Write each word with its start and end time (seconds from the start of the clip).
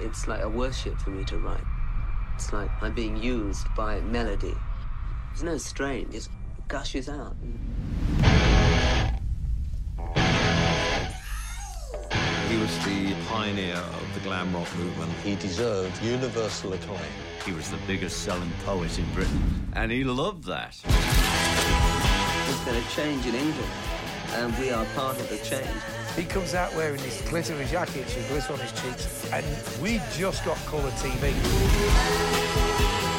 It's 0.00 0.28
like 0.28 0.42
a 0.42 0.48
worship 0.48 0.98
for 1.00 1.10
me 1.10 1.24
to 1.24 1.38
write. 1.38 1.64
It's 2.34 2.52
like 2.52 2.70
I'm 2.82 2.94
being 2.94 3.16
used 3.16 3.66
by 3.74 4.00
melody. 4.00 4.54
There's 5.30 5.42
no 5.42 5.58
strain, 5.58 6.08
it 6.08 6.12
just 6.12 6.30
gushes 6.68 7.08
out. 7.08 7.36
He 12.48 12.56
was 12.58 12.78
the 12.84 13.14
pioneer 13.28 13.76
of 13.76 14.14
the 14.14 14.20
glam 14.20 14.54
rock 14.54 14.68
movement. 14.78 15.12
He 15.24 15.34
deserved 15.36 16.02
universal 16.02 16.72
acclaim. 16.72 17.00
He 17.44 17.52
was 17.52 17.70
the 17.70 17.78
biggest 17.86 18.22
selling 18.22 18.52
poet 18.64 18.98
in 18.98 19.04
Britain, 19.12 19.70
and 19.74 19.90
he 19.90 20.04
loved 20.04 20.44
that. 20.44 20.76
There's 22.46 22.64
been 22.64 22.76
a 22.76 22.88
change 22.90 23.26
in 23.26 23.34
England, 23.34 23.72
and 24.34 24.58
we 24.58 24.70
are 24.70 24.84
part 24.94 25.18
of 25.18 25.28
the 25.28 25.38
change. 25.38 25.95
He 26.16 26.24
comes 26.24 26.54
out 26.54 26.74
wearing 26.74 26.98
his 26.98 27.20
glitter 27.28 27.62
jacket, 27.66 28.06
with 28.06 28.26
glitter 28.28 28.54
on 28.54 28.58
his 28.60 28.72
cheeks, 28.72 29.30
and 29.32 29.44
we 29.82 30.00
just 30.16 30.42
got 30.46 30.56
colour 30.64 30.90
TV. 30.92 31.30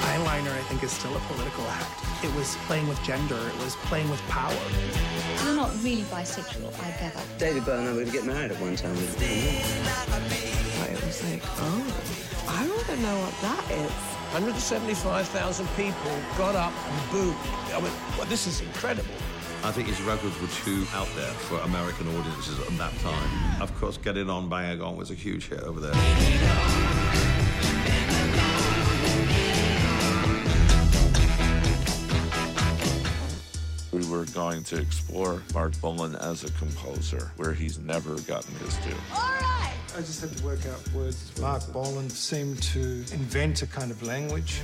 Eyeliner, 0.02 0.52
I 0.52 0.64
think, 0.68 0.82
is 0.82 0.92
still 0.94 1.16
a 1.16 1.20
political 1.20 1.64
act. 1.66 2.26
It 2.26 2.34
was 2.34 2.56
playing 2.66 2.88
with 2.88 3.00
gender, 3.04 3.38
it 3.38 3.64
was 3.64 3.76
playing 3.86 4.10
with 4.10 4.20
power. 4.22 4.52
You're 5.46 5.56
not 5.56 5.72
really 5.84 6.02
bisexual, 6.10 6.74
I 6.82 6.90
gather. 7.00 7.22
David 7.38 7.66
Byrne 7.66 7.82
and 7.82 7.90
I 7.90 7.92
were 7.92 8.00
going 8.00 8.08
to 8.08 8.12
get 8.12 8.26
married 8.26 8.52
at 8.52 8.60
one 8.60 8.76
time. 8.76 8.98
I 8.98 9.00
was 11.06 11.24
like, 11.30 11.44
oh, 11.46 11.86
I 12.48 12.68
want 12.68 12.86
to 12.88 12.98
know 12.98 13.16
what 13.22 13.42
that 13.42 13.72
is. 13.78 13.92
175,000 14.34 15.68
people 15.76 15.94
got 16.36 16.56
up 16.56 16.74
and 16.74 17.12
booed. 17.12 17.36
I 17.76 17.80
mean, 17.80 17.92
well, 18.18 18.26
this 18.26 18.48
is 18.48 18.62
incredible. 18.62 19.14
I 19.64 19.72
think 19.72 19.88
his 19.88 20.02
records 20.04 20.40
were 20.40 20.48
too 20.48 20.86
out 20.94 21.08
there 21.16 21.26
for 21.26 21.60
American 21.60 22.08
audiences 22.16 22.60
at 22.60 22.78
that 22.78 22.94
time. 23.00 23.62
Of 23.62 23.78
course, 23.80 23.98
Get 23.98 24.16
It 24.16 24.30
On, 24.30 24.48
Bang 24.48 24.78
It 24.78 24.82
On 24.82 24.96
was 24.96 25.12
a 25.12 25.14
huge 25.14 25.50
hit 25.50 25.62
over 25.62 25.80
there. 25.80 25.94
We 33.92 34.06
were 34.08 34.26
going 34.26 34.64
to 34.66 34.80
explore 34.80 35.42
Marc 35.54 35.80
Bolan 35.82 36.16
as 36.18 36.44
a 36.44 36.52
composer, 36.54 37.32
where 37.36 37.54
he's 37.54 37.80
never 37.80 38.16
gotten 38.22 38.54
his 38.56 38.76
due. 38.78 38.92
All 39.14 39.20
right! 39.20 39.74
I 39.96 40.00
just 40.02 40.22
had 40.22 40.38
to 40.38 40.46
work 40.46 40.60
out 40.68 40.94
words. 40.94 41.32
Marc 41.42 41.74
Bolan 41.74 42.10
seemed 42.10 42.62
to 42.62 43.04
invent 43.12 43.64
a 43.64 43.68
kind 43.68 43.92
of 43.92 44.02
language. 44.04 44.62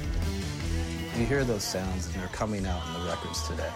You 1.17 1.25
hear 1.25 1.43
those 1.43 1.63
sounds, 1.63 2.05
and 2.05 2.15
they're 2.15 2.27
coming 2.27 2.65
out 2.65 2.81
in 2.87 3.01
the 3.01 3.09
records 3.09 3.47
today. 3.47 3.71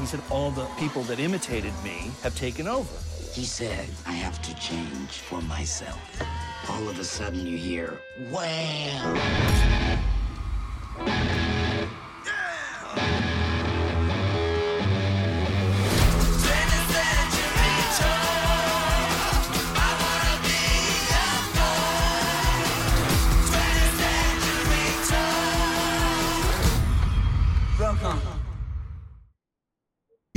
He 0.00 0.06
said 0.06 0.22
all 0.30 0.50
the 0.50 0.64
people 0.78 1.02
that 1.04 1.18
imitated 1.18 1.72
me 1.82 2.10
have 2.22 2.34
taken 2.36 2.68
over. 2.68 2.94
He 3.32 3.44
said, 3.44 3.88
I 4.06 4.12
have 4.12 4.40
to 4.42 4.54
change 4.54 5.10
for 5.10 5.42
myself. 5.42 6.00
All 6.70 6.88
of 6.88 6.98
a 6.98 7.04
sudden 7.04 7.46
you 7.46 7.58
hear, 7.58 8.00
wham! 8.30 9.18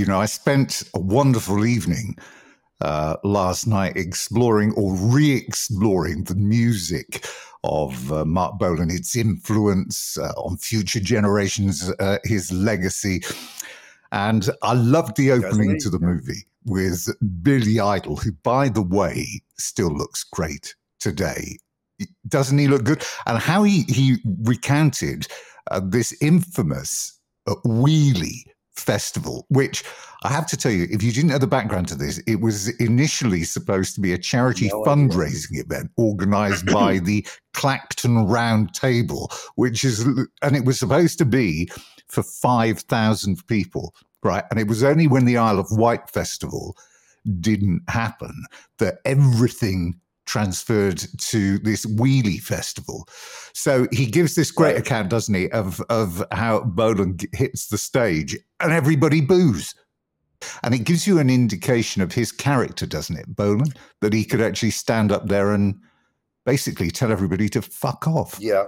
You 0.02 0.08
know, 0.08 0.20
I 0.20 0.26
spent 0.26 0.82
a 0.96 1.00
wonderful 1.00 1.64
evening 1.64 2.18
uh, 2.82 3.18
last 3.24 3.68
night 3.68 3.96
exploring 3.96 4.74
or 4.74 4.96
re 4.96 5.32
exploring 5.32 6.24
the 6.24 6.34
music 6.34 7.24
of 7.64 8.12
uh, 8.12 8.26
Marc 8.26 8.58
Bolan, 8.58 8.90
its 8.90 9.16
influence 9.16 10.18
uh, 10.18 10.32
on 10.38 10.58
future 10.58 11.00
generations, 11.00 11.94
uh, 12.00 12.18
his 12.24 12.52
legacy. 12.52 13.22
And 14.12 14.50
I 14.64 14.74
loved 14.74 15.18
the 15.18 15.34
opening 15.34 15.80
to 15.82 15.92
the 15.92 16.00
movie 16.00 16.48
with 16.66 17.08
Billy 17.44 17.80
Idol, 17.80 18.16
who, 18.16 18.32
by 18.32 18.70
the 18.70 18.82
way, 18.82 19.44
still 19.60 19.96
looks 19.96 20.24
great 20.24 20.74
today. 21.00 21.60
Doesn't 22.28 22.58
he 22.58 22.68
look 22.68 22.86
good? 22.86 23.04
And 23.28 23.38
how 23.38 23.62
he, 23.62 23.84
he 23.84 24.18
recounted 24.46 25.28
uh, 25.70 25.80
this 25.84 26.12
infamous 26.24 27.20
uh, 27.46 27.54
Weeley 27.64 28.46
festival, 28.76 29.46
which 29.50 29.84
I 30.24 30.30
have 30.30 30.48
to 30.48 30.58
tell 30.58 30.72
you, 30.72 30.88
if 30.92 31.02
you 31.02 31.12
didn't 31.12 31.30
know 31.30 31.38
the 31.38 31.48
background 31.48 31.88
to 31.90 31.96
this, 31.96 32.20
it 32.28 32.42
was 32.42 32.70
initially 32.80 33.44
supposed 33.44 33.96
to 33.96 34.02
be 34.02 34.14
a 34.14 34.18
charity 34.18 34.68
No 34.68 34.84
fundraising 34.84 35.60
event 35.60 35.92
organized 35.98 36.68
by 36.68 37.00
the 37.04 37.26
Clacton 37.54 38.28
Round 38.28 38.74
Table, 38.74 39.32
which 39.56 39.84
is, 39.84 40.06
and 40.42 40.56
it 40.56 40.66
was 40.66 40.80
supposed 40.80 41.18
to 41.18 41.26
be 41.26 41.70
for 42.08 42.24
5,000 42.24 43.48
people, 43.48 43.96
right? 44.24 44.44
And 44.52 44.60
it 44.60 44.68
was 44.68 44.84
only 44.84 45.08
when 45.08 45.26
the 45.26 45.38
Isle 45.38 45.60
of 45.60 45.68
Wight 45.72 46.10
Festival 46.10 46.76
didn't 47.40 47.82
happen 47.88 48.46
that 48.80 49.00
everything 49.06 50.00
transferred 50.26 51.04
to 51.18 51.58
this 51.60 51.86
Weeley 51.86 52.40
festival. 52.40 53.08
So 53.54 53.88
he 53.92 54.06
gives 54.06 54.36
this 54.36 54.52
great 54.52 54.78
account, 54.78 55.10
doesn't 55.10 55.34
he, 55.34 55.50
of 55.52 55.82
of 55.90 56.24
how 56.32 56.62
Bolan 56.62 57.18
hits 57.34 57.68
the 57.68 57.78
stage 57.78 58.38
and 58.60 58.72
everybody 58.72 59.22
boos. 59.22 59.74
And 60.64 60.74
it 60.74 60.86
gives 60.86 61.06
you 61.06 61.20
an 61.20 61.30
indication 61.30 62.02
of 62.02 62.14
his 62.14 62.32
character, 62.32 62.88
doesn't 62.88 63.18
it, 63.18 63.36
Bolan, 63.36 63.74
That 64.00 64.14
he 64.14 64.24
could 64.24 64.42
actually 64.42 64.72
stand 64.72 65.12
up 65.12 65.28
there 65.28 65.52
and 65.52 65.76
basically 66.46 66.90
tell 66.90 67.12
everybody 67.12 67.48
to 67.50 67.62
fuck 67.62 68.08
off. 68.08 68.38
Yeah, 68.40 68.66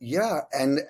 yeah, 0.00 0.40
and 0.52 0.80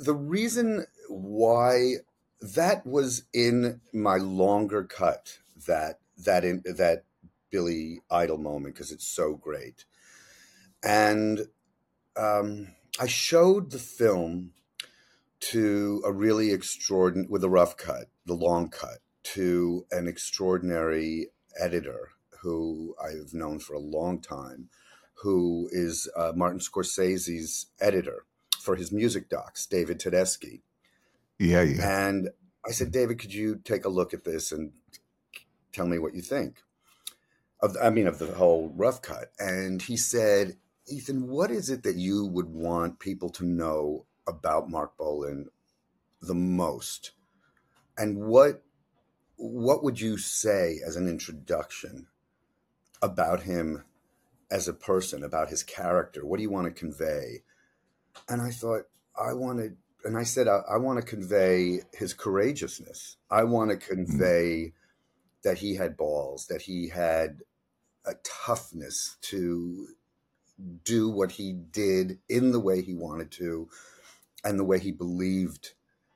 the 0.00 0.14
reason 0.14 0.84
why 1.08 1.94
that 2.40 2.86
was 2.86 3.22
in 3.32 3.80
my 3.92 4.16
longer 4.16 4.84
cut 4.84 5.38
that 5.66 6.00
that 6.24 6.44
in 6.44 6.62
that 6.64 7.04
Billy 7.50 8.00
Idol 8.10 8.38
moment 8.38 8.74
because 8.74 8.92
it's 8.92 9.06
so 9.06 9.34
great, 9.34 9.84
and 10.82 11.46
um, 12.16 12.68
I 13.00 13.06
showed 13.06 13.70
the 13.70 13.78
film 13.78 14.52
to 15.40 16.02
a 16.04 16.12
really 16.12 16.52
extraordinary 16.52 17.28
with 17.30 17.44
a 17.44 17.48
rough 17.48 17.76
cut, 17.76 18.06
the 18.26 18.34
long 18.34 18.68
cut, 18.68 18.98
to 19.22 19.86
an 19.90 20.08
extraordinary 20.08 21.28
editor 21.60 22.10
who 22.42 22.94
I've 23.02 23.34
known 23.34 23.58
for 23.58 23.74
a 23.74 23.80
long 23.80 24.20
time, 24.20 24.68
who 25.22 25.68
is 25.72 26.08
uh, 26.16 26.32
Martin 26.34 26.60
Scorsese's 26.60 27.66
editor 27.80 28.24
for 28.60 28.76
his 28.76 28.92
music 28.92 29.28
docs, 29.28 29.66
David 29.66 30.00
Tedeschi. 30.00 30.62
Yeah, 31.38 31.62
yeah. 31.62 32.08
And 32.08 32.30
I 32.66 32.72
said, 32.72 32.90
David, 32.90 33.18
could 33.18 33.32
you 33.32 33.60
take 33.62 33.84
a 33.84 33.88
look 33.88 34.12
at 34.12 34.24
this 34.24 34.52
and 34.52 34.72
tell 35.72 35.86
me 35.86 35.98
what 35.98 36.14
you 36.14 36.22
think? 36.22 36.62
Of, 37.60 37.76
I 37.82 37.90
mean, 37.90 38.06
of 38.06 38.18
the 38.18 38.34
whole 38.34 38.72
rough 38.76 39.02
cut. 39.02 39.32
And 39.38 39.82
he 39.82 39.96
said, 39.96 40.56
Ethan, 40.86 41.28
what 41.28 41.50
is 41.50 41.70
it 41.70 41.82
that 41.82 41.96
you 41.96 42.24
would 42.26 42.48
want 42.48 43.00
people 43.00 43.30
to 43.30 43.44
know 43.44 44.06
about 44.26 44.70
Marc 44.70 44.96
Bolan 44.96 45.48
the 46.22 46.34
most? 46.34 47.12
And 47.96 48.26
what 48.26 48.62
what 49.38 49.84
would 49.84 50.00
you 50.00 50.18
say 50.18 50.80
as 50.84 50.96
an 50.96 51.08
introduction 51.08 52.08
about 53.00 53.42
him 53.42 53.84
as 54.50 54.66
a 54.66 54.72
person, 54.72 55.22
about 55.22 55.48
his 55.48 55.62
character? 55.62 56.26
What 56.26 56.38
do 56.38 56.42
you 56.42 56.50
want 56.50 56.66
to 56.66 56.72
convey? 56.72 57.42
And 58.28 58.42
I 58.42 58.50
thought, 58.50 58.82
I 59.16 59.34
want 59.34 59.58
to, 59.60 59.76
and 60.04 60.18
I 60.18 60.24
said, 60.24 60.48
I, 60.48 60.60
I 60.68 60.76
want 60.78 60.98
to 60.98 61.06
convey 61.06 61.80
his 61.92 62.14
courageousness. 62.14 63.16
I 63.30 63.44
want 63.44 63.70
to 63.70 63.76
hmm. 63.76 63.94
convey 63.94 64.72
that 65.44 65.58
he 65.58 65.74
had 65.74 65.96
balls, 65.96 66.46
that 66.46 66.62
he 66.62 66.88
had 66.88 67.40
a 68.04 68.14
toughness 68.24 69.16
to 69.22 69.88
do 70.84 71.08
what 71.08 71.32
he 71.32 71.52
did 71.52 72.18
in 72.28 72.50
the 72.52 72.60
way 72.60 72.82
he 72.82 72.94
wanted 72.94 73.30
to 73.30 73.68
and 74.44 74.58
the 74.58 74.64
way 74.64 74.78
he 74.78 74.92
believed 74.92 75.74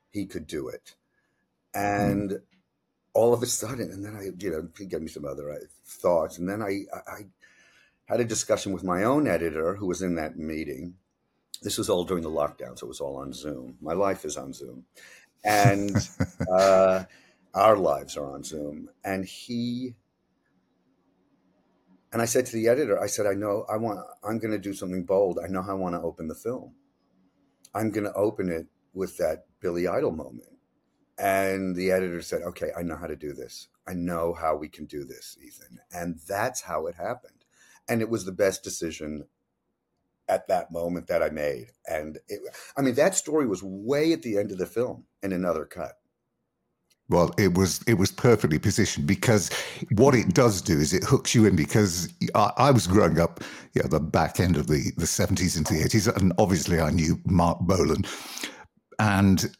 he 0.09 0.25
could 0.25 0.47
do 0.47 0.67
it. 0.67 0.95
And 1.73 2.39
all 3.13 3.33
of 3.33 3.43
a 3.43 3.47
sudden, 3.47 3.91
and 3.91 4.03
then 4.03 4.15
I, 4.15 4.29
you 4.37 4.51
know, 4.51 4.67
he 4.77 4.85
gave 4.85 5.01
me 5.01 5.07
some 5.07 5.25
other 5.25 5.51
uh, 5.51 5.57
thoughts. 5.85 6.37
And 6.37 6.49
then 6.49 6.61
I, 6.61 6.83
I, 6.93 7.11
I 7.11 7.25
had 8.05 8.19
a 8.19 8.25
discussion 8.25 8.73
with 8.73 8.83
my 8.83 9.03
own 9.03 9.27
editor 9.27 9.75
who 9.75 9.87
was 9.87 10.01
in 10.01 10.15
that 10.15 10.37
meeting. 10.37 10.95
This 11.61 11.77
was 11.77 11.89
all 11.89 12.03
during 12.03 12.23
the 12.23 12.29
lockdown, 12.29 12.77
so 12.77 12.85
it 12.85 12.89
was 12.89 12.99
all 12.99 13.17
on 13.17 13.33
Zoom. 13.33 13.77
My 13.81 13.93
life 13.93 14.25
is 14.25 14.35
on 14.35 14.53
Zoom. 14.53 14.85
And 15.43 15.95
uh, 16.51 17.03
our 17.53 17.77
lives 17.77 18.17
are 18.17 18.31
on 18.31 18.43
Zoom. 18.43 18.89
And 19.03 19.25
he, 19.25 19.95
and 22.11 22.21
I 22.21 22.25
said 22.25 22.45
to 22.47 22.53
the 22.53 22.67
editor, 22.67 23.01
I 23.01 23.07
said, 23.07 23.25
I 23.25 23.33
know 23.33 23.65
I 23.69 23.77
want, 23.77 23.99
I'm 24.23 24.39
going 24.39 24.51
to 24.51 24.59
do 24.59 24.73
something 24.73 25.03
bold. 25.03 25.39
I 25.43 25.47
know 25.47 25.61
how 25.61 25.71
I 25.71 25.75
want 25.75 25.95
to 25.95 26.01
open 26.01 26.27
the 26.27 26.35
film. 26.35 26.73
I'm 27.73 27.91
going 27.91 28.05
to 28.05 28.13
open 28.13 28.49
it 28.49 28.67
with 28.93 29.17
that 29.17 29.45
Billy 29.59 29.87
Idol 29.87 30.11
moment. 30.11 30.49
And 31.17 31.75
the 31.75 31.91
editor 31.91 32.21
said, 32.21 32.41
okay, 32.41 32.71
I 32.77 32.81
know 32.81 32.95
how 32.95 33.07
to 33.07 33.15
do 33.15 33.33
this. 33.33 33.67
I 33.87 33.93
know 33.93 34.33
how 34.33 34.55
we 34.55 34.67
can 34.69 34.85
do 34.85 35.03
this, 35.03 35.37
Ethan. 35.43 35.79
And 35.91 36.19
that's 36.27 36.61
how 36.61 36.87
it 36.87 36.95
happened. 36.95 37.45
And 37.87 38.01
it 38.01 38.09
was 38.09 38.25
the 38.25 38.31
best 38.31 38.63
decision 38.63 39.25
at 40.27 40.47
that 40.47 40.71
moment 40.71 41.07
that 41.07 41.21
I 41.21 41.29
made. 41.29 41.71
And 41.85 42.17
it, 42.27 42.41
I 42.77 42.81
mean, 42.81 42.95
that 42.95 43.15
story 43.15 43.45
was 43.45 43.61
way 43.61 44.13
at 44.13 44.21
the 44.21 44.37
end 44.37 44.51
of 44.51 44.57
the 44.57 44.65
film 44.65 45.05
in 45.21 45.33
another 45.33 45.65
cut. 45.65 45.93
Well, 47.09 47.33
it 47.37 47.53
was 47.57 47.81
it 47.85 47.95
was 47.95 48.11
perfectly 48.11 48.59
positioned 48.59 49.05
because 49.07 49.49
what 49.91 50.15
it 50.15 50.33
does 50.33 50.61
do 50.61 50.79
is 50.79 50.93
it 50.93 51.03
hooks 51.03 51.35
you 51.35 51.45
in 51.45 51.55
because 51.55 52.11
I, 52.33 52.51
I 52.57 52.71
was 52.71 52.87
growing 52.87 53.19
up, 53.19 53.41
yeah, 53.75 53.87
the 53.87 53.99
back 53.99 54.39
end 54.39 54.55
of 54.55 54.67
the 54.67 54.91
the 54.97 55.07
seventies 55.07 55.57
into 55.57 55.73
the 55.73 55.83
eighties, 55.83 56.07
and 56.07 56.31
obviously 56.37 56.79
I 56.79 56.91
knew 56.91 57.19
Marc 57.25 57.59
Bolan, 57.59 58.05
and 58.99 59.53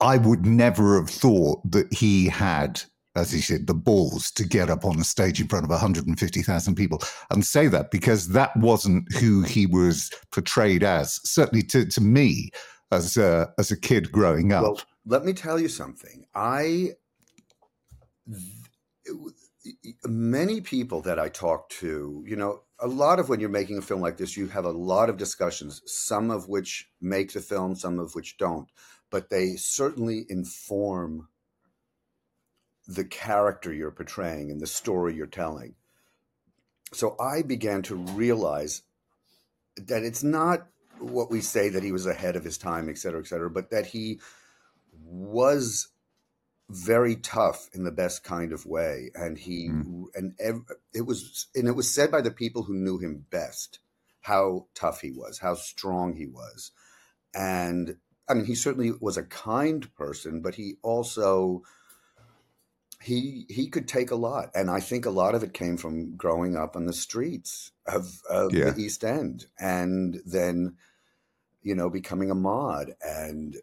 I 0.00 0.16
would 0.16 0.46
never 0.46 0.98
have 0.98 1.10
thought 1.10 1.60
that 1.70 1.92
he 1.92 2.26
had, 2.28 2.82
as 3.14 3.30
he 3.30 3.40
said, 3.40 3.66
the 3.66 3.74
balls 3.74 4.30
to 4.32 4.44
get 4.44 4.70
up 4.70 4.84
on 4.84 4.96
the 4.96 5.04
stage 5.04 5.40
in 5.40 5.48
front 5.48 5.64
of 5.64 5.70
150,000 5.70 6.74
people 6.74 7.02
and 7.30 7.44
say 7.44 7.66
that 7.68 7.90
because 7.90 8.28
that 8.28 8.56
wasn't 8.56 9.12
who 9.16 9.42
he 9.42 9.66
was 9.66 10.10
portrayed 10.32 10.82
as. 10.82 11.20
Certainly 11.28 11.64
to, 11.64 11.84
to 11.86 12.00
me, 12.00 12.50
as 12.90 13.16
a, 13.16 13.52
as 13.58 13.70
a 13.70 13.80
kid 13.80 14.10
growing 14.12 14.52
up. 14.52 14.62
Well, 14.62 14.80
let 15.06 15.24
me 15.24 15.32
tell 15.32 15.58
you 15.58 15.68
something. 15.68 16.26
I 16.34 16.94
many 20.04 20.60
people 20.60 21.02
that 21.02 21.18
I 21.18 21.28
talk 21.28 21.68
to, 21.70 22.24
you 22.26 22.36
know, 22.36 22.62
a 22.78 22.86
lot 22.86 23.18
of 23.18 23.28
when 23.28 23.40
you're 23.40 23.48
making 23.48 23.78
a 23.78 23.82
film 23.82 24.00
like 24.00 24.16
this, 24.16 24.36
you 24.36 24.46
have 24.48 24.64
a 24.64 24.70
lot 24.70 25.10
of 25.10 25.18
discussions, 25.18 25.82
some 25.84 26.30
of 26.30 26.48
which 26.48 26.88
make 27.00 27.32
the 27.32 27.40
film, 27.40 27.74
some 27.74 27.98
of 27.98 28.14
which 28.14 28.38
don't, 28.38 28.68
but 29.10 29.28
they 29.28 29.56
certainly 29.56 30.24
inform 30.28 31.28
the 32.86 33.04
character 33.04 33.72
you're 33.72 33.90
portraying 33.90 34.50
and 34.50 34.60
the 34.60 34.66
story 34.66 35.14
you're 35.14 35.26
telling. 35.26 35.74
So 36.92 37.16
I 37.20 37.42
began 37.42 37.82
to 37.82 37.96
realize 37.96 38.82
that 39.76 40.02
it's 40.02 40.24
not 40.24 40.66
what 41.00 41.30
we 41.30 41.40
say 41.40 41.68
that 41.70 41.82
he 41.82 41.92
was 41.92 42.06
ahead 42.06 42.36
of 42.36 42.44
his 42.44 42.58
time, 42.58 42.88
et 42.88 42.98
cetera, 42.98 43.20
et 43.20 43.26
cetera, 43.26 43.50
but 43.50 43.70
that 43.70 43.86
he 43.86 44.20
was 45.04 45.88
very 46.70 47.16
tough 47.16 47.68
in 47.74 47.82
the 47.82 47.90
best 47.90 48.22
kind 48.22 48.52
of 48.52 48.64
way 48.64 49.10
and 49.14 49.36
he 49.38 49.68
mm. 49.68 50.04
and 50.14 50.34
ev- 50.38 50.70
it 50.94 51.02
was 51.02 51.46
and 51.54 51.66
it 51.66 51.74
was 51.74 51.92
said 51.92 52.12
by 52.12 52.20
the 52.20 52.30
people 52.30 52.62
who 52.62 52.74
knew 52.74 52.96
him 52.98 53.26
best 53.30 53.80
how 54.20 54.66
tough 54.72 55.00
he 55.00 55.10
was 55.10 55.40
how 55.40 55.54
strong 55.54 56.14
he 56.14 56.26
was 56.26 56.70
and 57.34 57.96
i 58.28 58.34
mean 58.34 58.44
he 58.44 58.54
certainly 58.54 58.92
was 59.00 59.16
a 59.16 59.24
kind 59.24 59.92
person 59.96 60.40
but 60.40 60.54
he 60.54 60.76
also 60.82 61.60
he 63.02 63.46
he 63.48 63.66
could 63.66 63.88
take 63.88 64.12
a 64.12 64.16
lot 64.16 64.50
and 64.54 64.70
i 64.70 64.78
think 64.78 65.04
a 65.04 65.10
lot 65.10 65.34
of 65.34 65.42
it 65.42 65.52
came 65.52 65.76
from 65.76 66.14
growing 66.16 66.56
up 66.56 66.76
on 66.76 66.86
the 66.86 66.92
streets 66.92 67.72
of, 67.86 68.20
of 68.30 68.54
yeah. 68.54 68.70
the 68.70 68.82
east 68.82 69.02
end 69.02 69.46
and 69.58 70.20
then 70.24 70.76
you 71.62 71.74
know 71.74 71.90
becoming 71.90 72.30
a 72.30 72.34
mod 72.34 72.94
and 73.02 73.56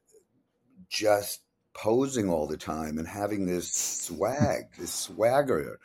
just 0.90 1.42
posing 1.74 2.30
all 2.30 2.48
the 2.48 2.58
time 2.58 2.98
and 2.98 3.08
having 3.08 3.46
this 3.46 3.72
swag, 3.72 4.64
this 4.80 4.92
swagger 4.92 5.80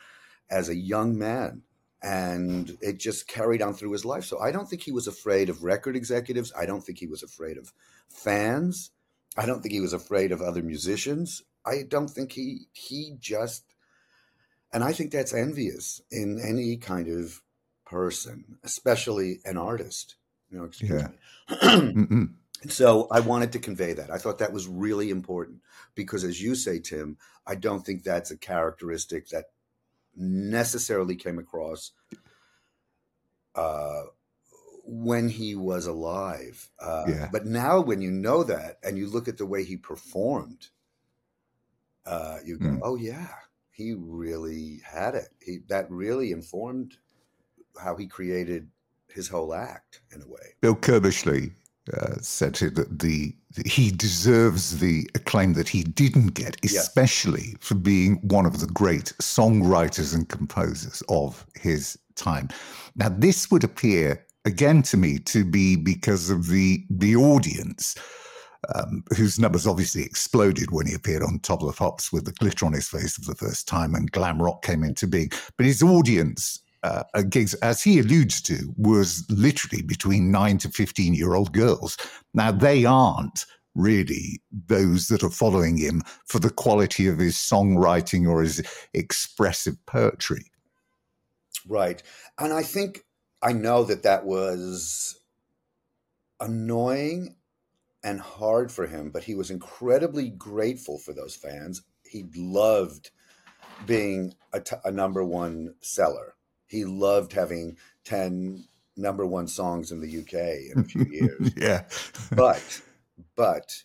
as 0.49 0.69
a 0.69 0.75
young 0.75 1.17
man. 1.17 1.61
And 2.01 2.77
it 2.81 2.99
just 2.99 3.27
carried 3.27 3.61
on 3.61 3.75
through 3.75 3.91
his 3.91 4.03
life. 4.03 4.25
So 4.25 4.39
I 4.39 4.51
don't 4.51 4.67
think 4.67 4.81
he 4.81 4.91
was 4.91 5.07
afraid 5.07 5.49
of 5.49 5.63
record 5.63 5.95
executives. 5.95 6.51
I 6.57 6.65
don't 6.65 6.81
think 6.81 6.97
he 6.99 7.07
was 7.07 7.23
afraid 7.23 7.57
of 7.57 7.71
fans. 8.09 8.91
I 9.37 9.45
don't 9.45 9.61
think 9.61 9.73
he 9.73 9.79
was 9.79 9.93
afraid 9.93 10.31
of 10.31 10.41
other 10.41 10.61
musicians. 10.61 11.43
I 11.65 11.83
don't 11.87 12.09
think 12.09 12.33
he 12.33 12.67
he 12.73 13.15
just 13.19 13.63
and 14.73 14.83
I 14.83 14.91
think 14.91 15.11
that's 15.11 15.33
envious 15.33 16.01
in 16.11 16.41
any 16.43 16.77
kind 16.77 17.07
of 17.07 17.41
person, 17.85 18.57
especially 18.63 19.39
an 19.45 19.55
artist. 19.55 20.15
Know, 20.53 20.65
excuse 20.65 21.03
yeah. 21.49 21.79
me. 21.79 22.27
So 22.69 23.07
I 23.11 23.19
wanted 23.19 23.51
to 23.53 23.59
convey 23.59 23.93
that. 23.93 24.09
I 24.09 24.17
thought 24.17 24.39
that 24.39 24.53
was 24.53 24.67
really 24.67 25.09
important 25.09 25.59
because, 25.95 26.23
as 26.23 26.41
you 26.41 26.55
say, 26.55 26.79
Tim, 26.79 27.17
I 27.45 27.55
don't 27.55 27.85
think 27.85 28.03
that's 28.03 28.31
a 28.31 28.37
characteristic 28.37 29.29
that 29.29 29.45
necessarily 30.15 31.15
came 31.15 31.39
across 31.39 31.91
uh, 33.55 34.03
when 34.85 35.29
he 35.29 35.55
was 35.55 35.87
alive. 35.87 36.69
Uh, 36.79 37.05
yeah. 37.07 37.29
But 37.31 37.45
now, 37.45 37.81
when 37.81 38.01
you 38.01 38.11
know 38.11 38.43
that 38.43 38.77
and 38.83 38.97
you 38.97 39.09
look 39.09 39.27
at 39.27 39.37
the 39.37 39.45
way 39.45 39.63
he 39.63 39.77
performed, 39.77 40.67
uh, 42.05 42.37
you 42.45 42.57
go, 42.57 42.67
mm. 42.67 42.79
"Oh 42.81 42.95
yeah, 42.95 43.29
he 43.71 43.93
really 43.93 44.81
had 44.85 45.15
it. 45.15 45.29
He 45.41 45.59
that 45.67 45.89
really 45.89 46.31
informed 46.31 46.97
how 47.81 47.95
he 47.95 48.07
created 48.07 48.69
his 49.13 49.27
whole 49.27 49.53
act 49.53 50.01
in 50.13 50.21
a 50.21 50.27
way." 50.27 50.55
Bill 50.61 50.75
Curbishley 50.75 51.53
uh, 51.91 52.15
said 52.21 52.55
that 52.55 52.99
the 52.99 53.35
he 53.65 53.91
deserves 53.91 54.79
the 54.79 55.09
acclaim 55.15 55.53
that 55.53 55.67
he 55.67 55.83
didn't 55.83 56.29
get, 56.29 56.55
especially 56.63 57.49
yeah. 57.49 57.57
for 57.59 57.75
being 57.75 58.15
one 58.23 58.45
of 58.45 58.61
the 58.61 58.67
great 58.67 59.13
songwriters 59.21 60.13
and 60.15 60.29
composers 60.29 61.03
of 61.09 61.45
his 61.59 61.97
time. 62.15 62.47
Now, 62.95 63.09
this 63.09 63.51
would 63.51 63.63
appear 63.63 64.25
again 64.45 64.81
to 64.83 64.97
me 64.97 65.19
to 65.19 65.43
be 65.43 65.75
because 65.75 66.29
of 66.29 66.47
the 66.47 66.85
the 66.89 67.15
audience. 67.15 67.95
Um, 68.73 69.03
whose 69.17 69.37
numbers 69.37 69.67
obviously 69.67 70.03
exploded 70.03 70.71
when 70.71 70.87
he 70.87 70.93
appeared 70.93 71.21
on 71.21 71.39
Top 71.39 71.61
of 71.61 71.67
the 71.67 71.73
Pops 71.73 72.13
with 72.13 72.23
the 72.23 72.31
glitter 72.31 72.65
on 72.65 72.71
his 72.71 72.87
face 72.87 73.17
for 73.17 73.29
the 73.29 73.35
first 73.35 73.67
time 73.67 73.93
and 73.93 74.09
glam 74.09 74.41
rock 74.41 74.61
came 74.61 74.85
into 74.85 75.05
being. 75.05 75.31
But 75.57 75.65
his 75.65 75.83
audience 75.83 76.62
uh, 76.83 77.03
gigs, 77.29 77.53
as 77.55 77.81
he 77.81 77.99
alludes 77.99 78.41
to, 78.43 78.73
was 78.77 79.25
literally 79.29 79.81
between 79.81 80.31
nine 80.31 80.57
to 80.59 80.69
15 80.69 81.13
year 81.13 81.33
old 81.33 81.53
girls. 81.53 81.97
Now, 82.33 82.51
they 82.51 82.85
aren't 82.85 83.45
really 83.75 84.41
those 84.51 85.07
that 85.07 85.23
are 85.23 85.29
following 85.29 85.77
him 85.77 86.03
for 86.25 86.39
the 86.39 86.49
quality 86.49 87.07
of 87.07 87.17
his 87.17 87.35
songwriting 87.35 88.29
or 88.29 88.41
his 88.41 88.61
expressive 88.93 89.83
poetry. 89.85 90.51
Right. 91.67 92.03
And 92.37 92.53
I 92.53 92.63
think 92.63 93.05
I 93.41 93.53
know 93.53 93.83
that 93.85 94.03
that 94.03 94.25
was 94.25 95.19
annoying 96.39 97.35
and 98.03 98.19
hard 98.19 98.71
for 98.71 98.85
him, 98.85 99.09
but 99.11 99.23
he 99.23 99.33
was 99.33 99.49
incredibly 99.49 100.29
grateful 100.29 100.99
for 100.99 101.13
those 101.13 101.35
fans. 101.35 101.81
He 102.05 102.25
loved 102.35 103.11
being 103.85 104.33
a, 104.51 104.59
t- 104.59 104.75
a 104.83 104.91
number 104.91 105.23
one 105.23 105.73
seller 105.81 106.35
he 106.73 106.85
loved 106.85 107.33
having 107.33 107.77
10 108.05 108.65
number 108.97 109.27
one 109.27 109.47
songs 109.47 109.91
in 109.91 110.01
the 110.01 110.19
UK 110.21 110.71
in 110.71 110.79
a 110.79 110.83
few 110.83 111.03
years. 111.11 111.51
yeah. 111.55 111.83
but, 112.35 112.81
but 113.35 113.83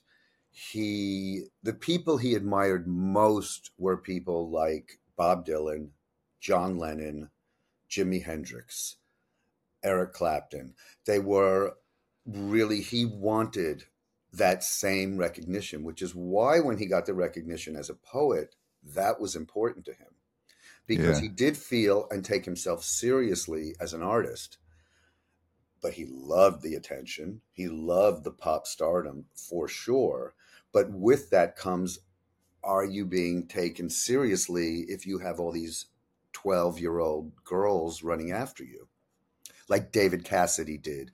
he, 0.51 1.43
the 1.63 1.75
people 1.75 2.17
he 2.17 2.35
admired 2.35 2.89
most 2.89 3.73
were 3.77 3.99
people 3.99 4.51
like 4.51 4.99
Bob 5.19 5.45
Dylan, 5.45 5.91
John 6.41 6.79
Lennon, 6.79 7.29
Jimi 7.91 8.25
Hendrix, 8.25 8.97
Eric 9.85 10.15
Clapton. 10.15 10.73
They 11.05 11.19
were 11.19 11.77
really, 12.25 12.81
he 12.81 13.05
wanted 13.05 13.85
that 14.33 14.65
same 14.65 15.19
recognition, 15.19 15.85
which 15.85 16.01
is 16.01 16.15
why 16.15 16.61
when 16.61 16.79
he 16.79 16.87
got 16.87 17.05
the 17.05 17.13
recognition 17.13 17.77
as 17.77 17.91
a 17.91 17.95
poet, 17.95 18.55
that 18.83 19.21
was 19.21 19.37
important 19.37 19.85
to 19.85 19.93
him 19.93 20.09
because 20.89 21.21
yeah. 21.21 21.23
he 21.23 21.29
did 21.29 21.57
feel 21.57 22.09
and 22.11 22.25
take 22.25 22.45
himself 22.45 22.83
seriously 22.83 23.77
as 23.79 23.93
an 23.93 24.03
artist. 24.03 24.57
But 25.81 25.93
he 25.93 26.07
loved 26.11 26.63
the 26.63 26.75
attention. 26.75 27.43
He 27.53 27.69
loved 27.69 28.25
the 28.25 28.33
pop 28.33 28.67
stardom 28.67 29.27
for 29.35 29.69
sure. 29.69 30.35
But 30.73 30.91
with 30.91 31.31
that 31.31 31.55
comes 31.55 32.01
are 32.65 32.85
you 32.85 33.05
being 33.07 33.47
taken 33.47 33.89
seriously 33.89 34.85
if 34.89 35.07
you 35.07 35.21
have 35.21 35.39
all 35.39 35.53
these 35.53 35.87
12 36.33 36.81
year 36.81 36.99
old 36.99 37.33
girls 37.45 38.03
running 38.03 38.33
after 38.33 38.65
you? 38.65 38.89
Like 39.69 39.93
David 39.93 40.25
Cassidy 40.25 40.79
did, 40.79 41.13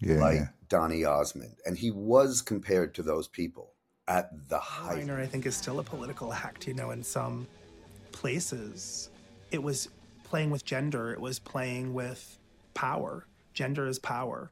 yeah, 0.00 0.16
like 0.16 0.36
yeah. 0.36 0.48
Donny 0.68 1.04
Osmond. 1.04 1.56
And 1.64 1.76
he 1.76 1.90
was 1.90 2.40
compared 2.40 2.94
to 2.94 3.02
those 3.02 3.28
people 3.28 3.74
at 4.08 4.30
the 4.48 4.58
height. 4.58 4.98
Minor, 4.98 5.20
I 5.20 5.26
think, 5.26 5.46
is 5.46 5.54
still 5.54 5.78
a 5.78 5.84
political 5.84 6.32
act, 6.32 6.66
you 6.66 6.74
know, 6.74 6.90
in 6.90 7.02
some 7.02 7.46
places 8.10 9.09
it 9.50 9.62
was 9.62 9.88
playing 10.24 10.50
with 10.50 10.64
gender, 10.64 11.12
it 11.12 11.20
was 11.20 11.38
playing 11.38 11.92
with 11.92 12.38
power. 12.74 13.26
Gender 13.52 13.86
is 13.86 13.98
power. 13.98 14.50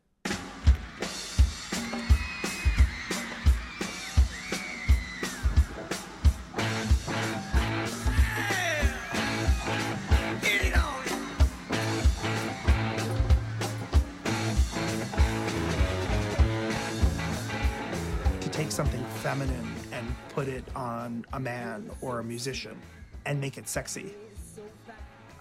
Something 18.71 19.05
feminine 19.23 19.75
and 19.90 20.14
put 20.28 20.47
it 20.47 20.62
on 20.76 21.25
a 21.33 21.40
man 21.40 21.90
or 22.00 22.21
a 22.21 22.25
musician 22.25 22.81
and 23.26 23.40
make 23.40 23.59
it 23.59 23.67
sexy 23.67 24.14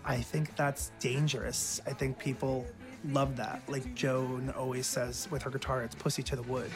I 0.09 0.21
think 0.21 0.55
that's 0.55 0.91
dangerous. 0.99 1.81
I 1.85 1.91
think 1.91 2.17
people 2.17 2.65
love 3.09 3.35
that. 3.35 3.61
Like 3.67 3.93
Joan 3.93 4.53
always 4.57 4.87
says 4.87 5.27
with 5.29 5.43
her 5.43 5.49
guitar, 5.49 5.83
it's 5.83 5.95
pussy 5.95 6.23
to 6.23 6.37
the 6.37 6.43
wood. 6.43 6.71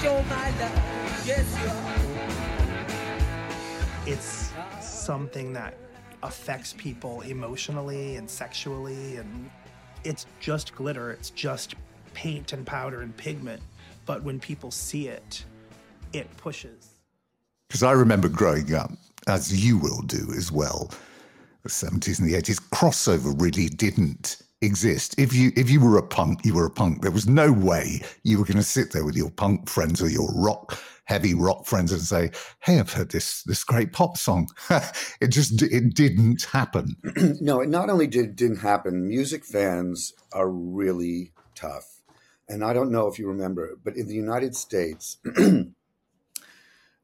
Show 0.00 0.22
my 0.30 0.50
love, 0.60 1.26
yes 1.26 1.58
you 1.60 1.68
are. 1.68 1.98
It's 4.06 4.52
something 4.80 5.52
that 5.54 5.74
affects 6.22 6.72
people 6.72 7.22
emotionally 7.22 8.14
and 8.14 8.30
sexually, 8.30 9.16
and 9.16 9.50
it's 10.04 10.26
just 10.38 10.72
glitter. 10.76 11.10
It's 11.10 11.30
just 11.30 11.74
paint 12.14 12.52
and 12.52 12.64
powder 12.64 13.02
and 13.02 13.16
pigment. 13.16 13.60
But 14.06 14.22
when 14.22 14.38
people 14.38 14.70
see 14.70 15.08
it, 15.08 15.44
it 16.12 16.34
pushes. 16.36 16.90
Because 17.68 17.82
I 17.82 17.90
remember 17.90 18.28
growing 18.28 18.72
up, 18.72 18.92
as 19.28 19.64
you 19.64 19.78
will 19.78 20.02
do 20.02 20.32
as 20.36 20.50
well, 20.50 20.90
the 21.62 21.68
70s 21.68 22.18
and 22.18 22.28
the 22.28 22.34
80s, 22.34 22.60
crossover 22.70 23.40
really 23.40 23.68
didn't 23.68 24.42
exist. 24.60 25.18
If 25.18 25.34
you 25.34 25.52
if 25.56 25.70
you 25.70 25.80
were 25.80 25.98
a 25.98 26.02
punk, 26.02 26.44
you 26.44 26.54
were 26.54 26.66
a 26.66 26.70
punk. 26.70 27.02
There 27.02 27.10
was 27.10 27.28
no 27.28 27.52
way 27.52 28.00
you 28.22 28.38
were 28.38 28.44
going 28.44 28.56
to 28.56 28.62
sit 28.62 28.92
there 28.92 29.04
with 29.04 29.16
your 29.16 29.30
punk 29.30 29.68
friends 29.68 30.02
or 30.02 30.08
your 30.08 30.32
rock 30.34 30.78
heavy 31.04 31.34
rock 31.34 31.64
friends 31.66 31.90
and 31.90 32.02
say, 32.02 32.30
"Hey, 32.60 32.78
I've 32.78 32.92
heard 32.92 33.10
this 33.10 33.42
this 33.44 33.64
great 33.64 33.92
pop 33.92 34.16
song." 34.16 34.48
it 35.20 35.28
just 35.28 35.62
it 35.62 35.94
didn't 35.94 36.44
happen. 36.44 36.96
no, 37.40 37.60
it 37.60 37.68
not 37.68 37.90
only 37.90 38.06
did 38.06 38.36
didn't 38.36 38.58
happen. 38.58 39.08
Music 39.08 39.44
fans 39.44 40.12
are 40.32 40.50
really 40.50 41.32
tough, 41.54 42.00
and 42.48 42.64
I 42.64 42.72
don't 42.72 42.92
know 42.92 43.08
if 43.08 43.18
you 43.18 43.26
remember, 43.26 43.78
but 43.82 43.96
in 43.96 44.06
the 44.06 44.14
United 44.14 44.54
States. 44.54 45.18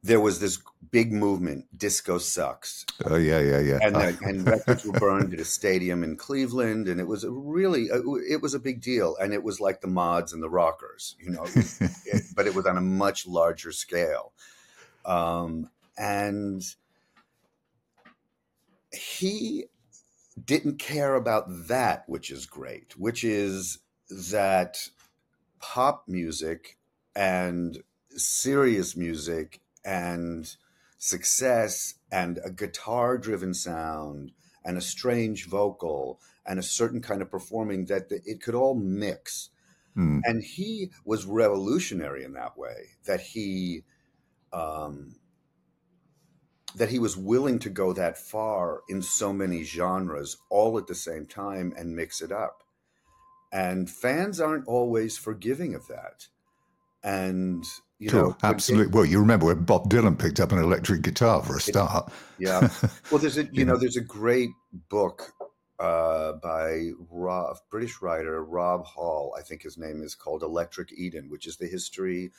there 0.04 0.20
was 0.20 0.38
this 0.38 0.58
big 0.90 1.12
movement, 1.12 1.66
disco 1.76 2.18
sucks. 2.18 2.84
Oh 3.06 3.16
yeah, 3.16 3.40
yeah, 3.40 3.58
yeah. 3.58 3.78
And 3.80 3.96
the, 3.96 4.18
and 4.22 4.46
records 4.46 4.84
were 4.84 4.92
burned 4.92 5.32
at 5.32 5.40
a 5.40 5.46
stadium 5.46 6.04
in 6.04 6.16
Cleveland, 6.16 6.88
and 6.88 7.00
it 7.00 7.06
was 7.06 7.24
a 7.24 7.30
really 7.30 7.90
uh, 7.90 8.02
it 8.28 8.42
was 8.42 8.52
a 8.52 8.58
big 8.58 8.82
deal, 8.82 9.16
and 9.16 9.32
it 9.32 9.42
was 9.42 9.60
like 9.60 9.80
the 9.80 9.88
mods 9.88 10.34
and 10.34 10.42
the 10.42 10.50
rockers, 10.50 11.16
you 11.18 11.30
know, 11.30 11.44
it, 12.04 12.22
but 12.36 12.46
it 12.46 12.54
was 12.54 12.66
on 12.66 12.76
a 12.76 12.82
much 12.82 13.26
larger 13.26 13.72
scale, 13.72 14.32
um, 15.06 15.70
and 15.96 16.62
he 18.92 19.64
didn't 20.44 20.78
care 20.78 21.14
about 21.14 21.46
that, 21.68 22.04
which 22.08 22.30
is 22.30 22.44
great, 22.44 22.92
which 22.98 23.24
is 23.24 23.78
that 24.10 24.76
pop 25.60 26.04
music 26.06 26.76
and 27.16 27.82
serious 28.10 28.96
music 28.96 29.60
and 29.84 30.56
success 30.98 31.94
and 32.10 32.38
a 32.44 32.50
guitar 32.50 33.18
driven 33.18 33.52
sound 33.54 34.32
and 34.64 34.78
a 34.78 34.80
strange 34.80 35.46
vocal 35.46 36.20
and 36.46 36.58
a 36.58 36.62
certain 36.62 37.00
kind 37.00 37.20
of 37.22 37.30
performing 37.30 37.86
that 37.86 38.06
it 38.10 38.42
could 38.42 38.54
all 38.54 38.74
mix. 38.74 39.50
Hmm. 39.94 40.20
And 40.24 40.42
he 40.42 40.90
was 41.04 41.26
revolutionary 41.26 42.24
in 42.24 42.32
that 42.32 42.56
way, 42.56 42.90
that 43.06 43.20
he 43.20 43.84
um, 44.52 45.16
that 46.74 46.90
he 46.90 46.98
was 46.98 47.16
willing 47.16 47.58
to 47.60 47.70
go 47.70 47.92
that 47.92 48.18
far 48.18 48.82
in 48.88 49.00
so 49.02 49.32
many 49.32 49.62
genres 49.62 50.36
all 50.50 50.76
at 50.78 50.86
the 50.86 50.94
same 50.94 51.26
time 51.26 51.72
and 51.76 51.94
mix 51.94 52.20
it 52.20 52.32
up. 52.32 52.62
And 53.52 53.88
fans 53.88 54.40
aren't 54.40 54.66
always 54.66 55.16
forgiving 55.16 55.74
of 55.74 55.86
that. 55.86 56.26
And 57.02 57.64
you 57.98 58.10
sure, 58.10 58.22
know, 58.22 58.36
absolutely. 58.42 58.92
well, 58.92 59.04
you 59.04 59.20
remember 59.20 59.46
when 59.46 59.64
Bob 59.64 59.88
Dylan 59.88 60.18
picked 60.18 60.40
up 60.40 60.52
an 60.52 60.58
electric 60.58 61.02
guitar 61.02 61.42
for 61.42 61.56
a 61.56 61.60
start. 61.60 62.12
yeah. 62.38 62.68
Well, 63.10 63.20
there's 63.20 63.38
a 63.38 63.44
you 63.52 63.64
know. 63.64 63.76
there's 63.76 63.96
a 63.96 64.02
great 64.02 64.50
book 64.88 65.32
uh, 65.78 66.32
by 66.34 66.90
Rob, 67.10 67.56
British 67.70 68.00
writer 68.02 68.44
Rob 68.44 68.84
Hall. 68.84 69.34
I 69.38 69.42
think 69.42 69.62
his 69.62 69.78
name 69.78 70.02
is 70.02 70.14
called 70.14 70.42
Electric 70.42 70.92
Eden, 70.92 71.28
which 71.30 71.46
is 71.46 71.56
the 71.56 71.66
history 71.66 72.32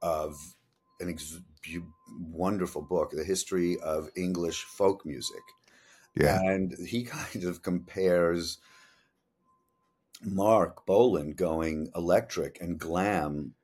of 0.00 0.36
an 1.00 1.08
ex- 1.08 1.40
wonderful 2.18 2.82
book, 2.82 3.10
the 3.12 3.24
history 3.24 3.78
of 3.80 4.08
English 4.16 4.64
folk 4.64 5.04
music. 5.06 5.42
Yeah. 6.14 6.40
And 6.40 6.74
he 6.86 7.04
kind 7.04 7.44
of 7.44 7.62
compares 7.62 8.58
Marc 10.22 10.86
Bolan 10.86 11.32
going 11.32 11.90
electric 11.94 12.60
and 12.60 12.78
glam 12.78 13.54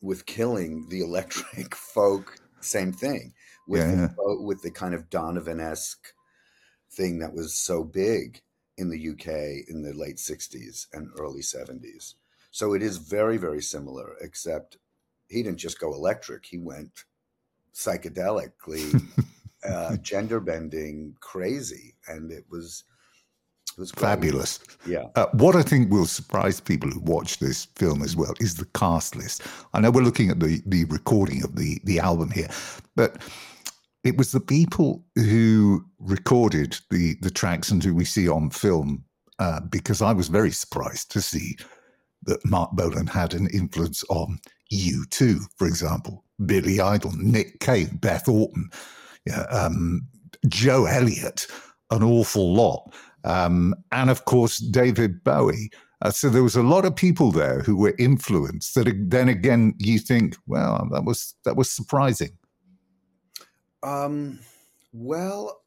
with 0.00 0.26
killing 0.26 0.88
the 0.88 1.00
electric 1.00 1.74
folk, 1.94 2.40
same 2.60 2.92
thing 2.92 3.34
with 3.66 3.82
Yeah, 3.82 3.90
the, 3.90 3.98
yeah. 4.02 4.08
fo- 4.16 4.42
with 4.42 4.62
the 4.62 4.70
kind 4.70 4.94
of 4.94 5.10
Donovan 5.10 5.60
esque 5.60 6.12
thing 6.90 7.18
that 7.18 7.34
was 7.34 7.54
so 7.54 7.84
big 7.84 8.42
in 8.78 8.90
the 8.90 9.10
UK 9.10 9.28
in 9.68 9.82
the 9.82 9.92
late 9.94 10.16
'60s 10.18 10.86
and 10.92 11.10
early 11.18 11.42
'70s. 11.42 12.14
So 12.50 12.74
it 12.74 12.82
is 12.82 12.98
very, 12.98 13.36
very 13.36 13.62
similar, 13.62 14.16
except 14.20 14.78
he 15.28 15.42
didn't 15.42 15.58
just 15.58 15.80
go 15.80 15.94
electric; 15.94 16.46
he 16.46 16.58
went 16.58 17.04
psychedelically, 17.74 19.00
uh, 19.64 19.96
gender 19.98 20.40
bending, 20.40 21.16
crazy, 21.20 21.96
and 22.08 22.32
it 22.32 22.44
was 22.50 22.84
it 23.76 23.80
was 23.80 23.92
great. 23.92 24.08
Fabulous. 24.08 24.58
Yeah. 24.86 25.04
Uh, 25.16 25.26
what 25.32 25.54
I 25.54 25.62
think 25.62 25.90
will 25.90 26.06
surprise 26.06 26.60
people 26.60 26.90
who 26.90 27.00
watch 27.00 27.38
this 27.38 27.66
film 27.76 28.02
as 28.02 28.16
well 28.16 28.32
is 28.40 28.54
the 28.54 28.64
cast 28.74 29.16
list. 29.16 29.42
I 29.74 29.80
know 29.80 29.90
we're 29.90 30.02
looking 30.02 30.30
at 30.30 30.40
the 30.40 30.62
the 30.66 30.84
recording 30.86 31.44
of 31.44 31.56
the 31.56 31.78
the 31.84 31.98
album 31.98 32.30
here, 32.30 32.48
but 32.94 33.22
it 34.02 34.16
was 34.16 34.32
the 34.32 34.40
people 34.40 35.04
who 35.16 35.84
recorded 35.98 36.78
the 36.90 37.16
the 37.20 37.30
tracks 37.30 37.70
and 37.70 37.84
who 37.84 37.94
we 37.94 38.04
see 38.04 38.28
on 38.28 38.50
film. 38.50 39.04
Uh, 39.38 39.60
because 39.60 40.00
I 40.00 40.14
was 40.14 40.28
very 40.28 40.50
surprised 40.50 41.10
to 41.10 41.20
see 41.20 41.58
that 42.22 42.42
Marc 42.46 42.70
Bolan 42.72 43.06
had 43.06 43.34
an 43.34 43.48
influence 43.52 44.02
on 44.08 44.38
U2, 44.72 45.40
for 45.56 45.66
example, 45.66 46.24
Billy 46.46 46.80
Idol, 46.80 47.12
Nick 47.16 47.60
Cave, 47.60 48.00
Beth 48.00 48.28
Orton, 48.28 48.70
yeah, 49.26 49.42
um, 49.50 50.06
Joe 50.48 50.86
Elliott, 50.86 51.46
an 51.90 52.02
awful 52.02 52.54
lot, 52.54 52.94
um, 53.26 53.74
and 53.92 54.08
of 54.08 54.24
course 54.24 54.58
David 54.58 55.22
Bowie. 55.22 55.70
Uh, 56.02 56.10
so 56.10 56.28
there 56.28 56.42
was 56.42 56.56
a 56.56 56.62
lot 56.62 56.84
of 56.84 56.94
people 56.94 57.32
there 57.32 57.60
who 57.60 57.76
were 57.76 57.94
influenced. 57.98 58.74
That 58.74 58.92
then 59.10 59.28
again, 59.28 59.74
you 59.78 59.98
think, 59.98 60.36
well, 60.46 60.88
that 60.92 61.04
was 61.04 61.34
that 61.44 61.56
was 61.56 61.70
surprising. 61.70 62.30
Um, 63.82 64.40
well, 64.92 65.60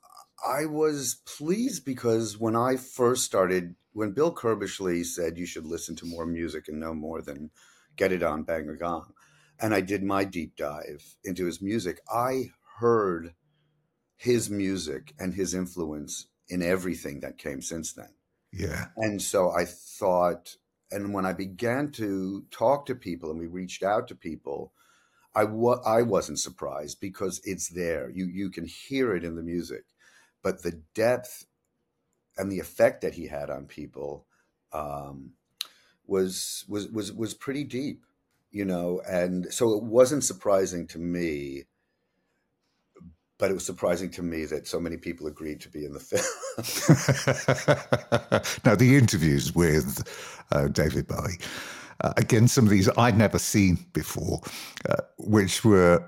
I 0.46 0.66
was 0.66 1.22
pleased 1.26 1.86
because 1.86 2.38
when 2.38 2.56
I 2.56 2.78
first 2.78 3.24
started, 3.26 3.76
when 3.94 4.12
Bill 4.12 4.34
Curbishley 4.34 5.06
said 5.06 5.38
you 5.38 5.46
should 5.46 5.66
listen 5.66 5.96
to 5.98 6.06
more 6.06 6.26
music 6.26 6.68
and 6.68 6.80
know 6.80 6.94
more 6.94 7.22
than 7.22 7.50
get 7.96 8.12
it 8.12 8.24
on 8.24 8.44
bang 8.44 8.70
or 8.70 8.76
gong, 8.76 9.14
and 9.60 9.74
I 9.74 9.82
did 9.82 10.04
my 10.04 10.24
deep 10.24 10.56
dive 10.56 11.04
into 11.24 11.46
his 11.46 11.62
music, 11.62 12.00
I 12.10 12.52
heard 12.80 13.34
his 14.16 14.50
music 14.50 15.14
and 15.20 15.34
his 15.34 15.54
influence 15.54 16.28
in 16.50 16.62
everything 16.62 17.20
that 17.22 17.38
came 17.38 17.62
since 17.62 17.94
then. 17.94 18.14
Yeah. 18.52 18.88
And 18.98 19.22
so 19.22 19.52
I 19.52 19.66
thought, 19.66 20.56
and 20.92 21.14
when 21.14 21.26
I 21.26 21.34
began 21.34 21.92
to 21.94 22.46
talk 22.52 22.86
to 22.88 22.96
people 22.96 23.30
and 23.30 23.40
we 23.40 23.48
reached 23.48 23.84
out 23.84 24.08
to 24.08 24.16
people, 24.16 24.74
I 25.36 25.44
wa- 25.44 25.82
I 25.86 26.02
wasn't 26.02 26.40
surprised 26.40 27.00
because 27.00 27.40
it's 27.44 27.70
there. 27.70 28.10
You 28.10 28.26
you 28.26 28.50
can 28.50 28.66
hear 28.66 29.16
it 29.16 29.24
in 29.24 29.36
the 29.36 29.44
music, 29.44 29.86
but 30.42 30.64
the 30.64 30.82
depth 30.96 31.46
and 32.38 32.52
the 32.52 32.60
effect 32.60 33.02
that 33.02 33.14
he 33.14 33.28
had 33.28 33.50
on 33.50 33.66
people 33.66 34.26
um, 34.74 35.34
was 36.06 36.66
was 36.68 36.88
was 36.90 37.14
was 37.14 37.34
pretty 37.34 37.64
deep, 37.64 38.04
you 38.52 38.66
know. 38.66 39.02
And 39.08 39.54
so 39.54 39.74
it 39.74 39.84
wasn't 39.84 40.24
surprising 40.24 40.88
to 40.88 41.00
me, 41.00 41.66
but 43.40 43.50
it 43.50 43.54
was 43.54 43.66
surprising 43.66 44.10
to 44.12 44.22
me 44.22 44.46
that 44.46 44.68
so 44.68 44.80
many 44.80 44.98
people 44.98 45.26
agreed 45.26 45.62
to 45.62 45.70
be 45.70 45.86
in 45.86 45.94
the 45.94 46.00
film. 46.00 46.22
now, 48.66 48.76
the 48.76 48.98
interviews 48.98 49.56
with 49.56 50.06
uh, 50.52 50.68
David 50.68 51.08
Bowie, 51.08 51.40
uh, 52.02 52.14
again, 52.18 52.50
some 52.50 52.66
of 52.66 52.70
these 52.70 52.90
I'd 52.98 53.18
never 53.18 53.40
seen 53.40 53.78
before, 53.94 54.42
uh, 54.90 54.98
which 55.18 55.64
were 55.64 56.06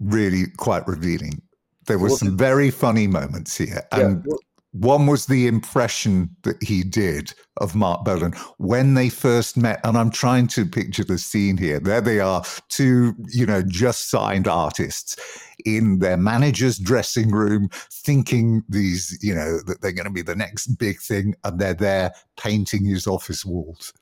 really 0.00 0.46
quite 0.56 0.86
revealing. 0.88 1.40
There 1.86 1.98
were 1.98 2.08
Well, 2.08 2.16
some 2.16 2.36
very 2.36 2.70
funny 2.70 3.06
moments 3.06 3.56
here. 3.56 3.86
Yeah, 3.92 4.00
And 4.00 4.26
well- 4.26 4.38
one 4.80 5.06
was 5.06 5.26
the 5.26 5.46
impression 5.46 6.30
that 6.42 6.62
he 6.62 6.82
did 6.82 7.32
of 7.58 7.74
Marc 7.74 8.04
Bolan 8.04 8.32
when 8.58 8.94
they 8.94 9.08
first 9.08 9.56
met. 9.56 9.80
And 9.84 9.96
I'm 9.96 10.10
trying 10.10 10.46
to 10.48 10.66
picture 10.66 11.04
the 11.04 11.18
scene 11.18 11.56
here. 11.56 11.80
There 11.80 12.00
they 12.00 12.20
are, 12.20 12.42
two, 12.68 13.14
you 13.28 13.46
know, 13.46 13.62
just 13.62 14.10
signed 14.10 14.46
artists 14.46 15.16
in 15.64 16.00
their 16.00 16.16
manager's 16.16 16.78
dressing 16.78 17.30
room, 17.30 17.70
thinking 17.90 18.62
these, 18.68 19.18
you 19.22 19.34
know, 19.34 19.60
that 19.66 19.80
they're 19.80 19.92
going 19.92 20.04
to 20.04 20.10
be 20.10 20.22
the 20.22 20.36
next 20.36 20.66
big 20.78 21.00
thing. 21.00 21.34
And 21.44 21.58
they're 21.58 21.74
there 21.74 22.12
painting 22.36 22.84
his 22.84 23.06
office 23.06 23.44
walls. 23.44 23.92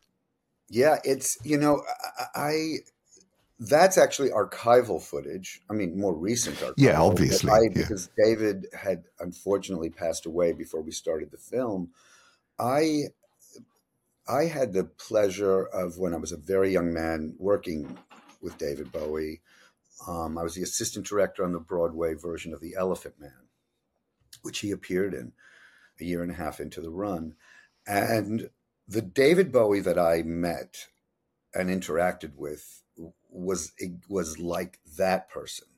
Yeah, 0.71 0.99
it's 1.05 1.39
you 1.45 1.59
know 1.59 1.83
I, 2.35 2.41
I 2.41 2.77
that's 3.69 3.99
actually 3.99 4.31
archival 4.31 5.03
footage. 5.03 5.61
I 5.71 5.75
mean, 5.75 5.99
more 5.99 6.15
recent 6.15 6.57
archival. 6.57 6.75
Yeah, 6.77 7.01
obviously, 7.01 7.51
I, 7.51 7.61
yeah. 7.63 7.69
because 7.75 8.11
David 8.23 8.67
had 8.73 9.05
unfortunately 9.21 9.91
passed 9.91 10.27
away 10.27 10.53
before 10.53 10.83
we 10.83 10.93
started 10.93 11.31
the 11.31 11.39
film. 11.39 11.91
I 12.59 13.05
I 14.27 14.45
had 14.45 14.73
the 14.73 14.85
pleasure 14.85 15.65
of 15.65 15.99
when 15.99 16.15
I 16.15 16.19
was 16.19 16.33
a 16.33 16.37
very 16.37 16.73
young 16.73 16.93
man 16.93 17.35
working 17.39 17.99
with 18.41 18.59
David 18.59 18.91
Bowie. 18.91 19.43
Um, 20.09 20.39
I 20.39 20.43
was 20.43 20.55
the 20.55 20.63
assistant 20.63 21.07
director 21.07 21.45
on 21.45 21.53
the 21.53 21.61
Broadway 21.61 22.15
version 22.15 22.53
of 22.55 22.61
The 22.61 22.75
Elephant 22.77 23.17
Man, 23.21 23.49
which 24.43 24.61
he 24.61 24.71
appeared 24.71 25.15
in 25.15 25.33
a 26.01 26.05
year 26.05 26.23
and 26.23 26.33
a 26.33 26.35
half 26.35 26.61
into 26.61 26.81
the 26.81 26.91
run. 26.91 27.35
And 27.87 28.51
the 28.89 29.03
David 29.03 29.53
Bowie 29.53 29.81
that 29.81 29.99
I 29.99 30.23
met 30.23 30.89
and 31.55 31.69
interacted 31.69 32.35
with 32.37 32.83
was 33.35 33.73
was 34.09 34.39
like 34.39 34.81
that 34.97 35.29
person. 35.29 35.69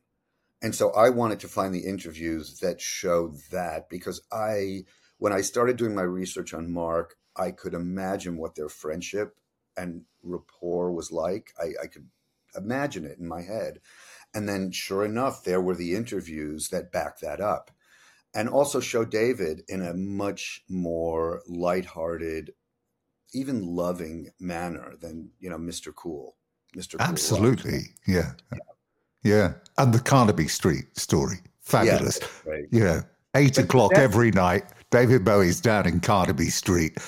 And 0.63 0.75
so 0.75 0.91
I 0.93 1.11
wanted 1.11 1.41
to 1.41 1.49
find 1.49 1.75
the 1.75 1.87
interviews 1.87 2.61
that 2.61 2.81
showed 2.81 3.37
that 3.51 3.89
because 3.89 4.21
I 4.33 4.85
when 5.19 5.33
I 5.33 5.41
started 5.41 5.77
doing 5.77 5.95
my 5.95 6.03
research 6.03 6.55
on 6.55 6.73
Marc, 6.73 7.17
I 7.37 7.51
could 7.51 7.75
imagine 7.75 8.37
what 8.37 8.55
their 8.55 8.69
friendship 8.69 9.37
and 9.77 10.03
rapport 10.23 10.93
was 10.93 11.11
like. 11.11 11.53
I, 11.59 11.85
I 11.85 11.87
could 11.87 12.09
imagine 12.57 13.05
it 13.05 13.19
in 13.19 13.29
my 13.29 13.43
head. 13.43 13.81
And 14.35 14.49
then, 14.49 14.71
sure 14.71 15.05
enough, 15.05 15.45
there 15.45 15.61
were 15.61 15.75
the 15.75 15.95
interviews 15.95 16.69
that 16.69 16.93
backed 16.93 17.21
that 17.23 17.41
up 17.41 17.71
and 18.35 18.49
also 18.49 18.81
show 18.81 19.05
David 19.05 19.63
in 19.69 19.81
a 19.81 19.95
much 19.95 20.63
more 20.69 21.43
lighthearted, 21.47 22.53
even 23.33 23.75
loving 23.75 24.31
manner 24.39 24.95
than, 25.01 25.31
you 25.39 25.49
know, 25.49 25.57
Mr. 25.57 25.95
Cool. 25.95 26.37
Mr. 26.77 26.97
Absolutely. 27.01 27.95
Yeah. 28.07 28.33
yeah. 28.53 28.59
Yeah. 29.23 29.53
And 29.79 29.93
the 29.93 30.01
Carnaby 30.01 30.49
Street 30.49 30.85
story. 30.97 31.37
Fabulous. 31.61 32.21
Yeah, 32.21 32.53
right. 32.53 32.65
You 32.71 32.81
know, 32.81 33.03
eight 33.35 33.57
but 33.57 33.65
o'clock 33.65 33.93
every 33.95 34.31
night, 34.31 34.65
David 34.91 35.25
Bowie's 35.25 35.61
down 35.61 35.87
in 35.87 36.01
Carnaby 36.01 36.51
Street 36.51 36.99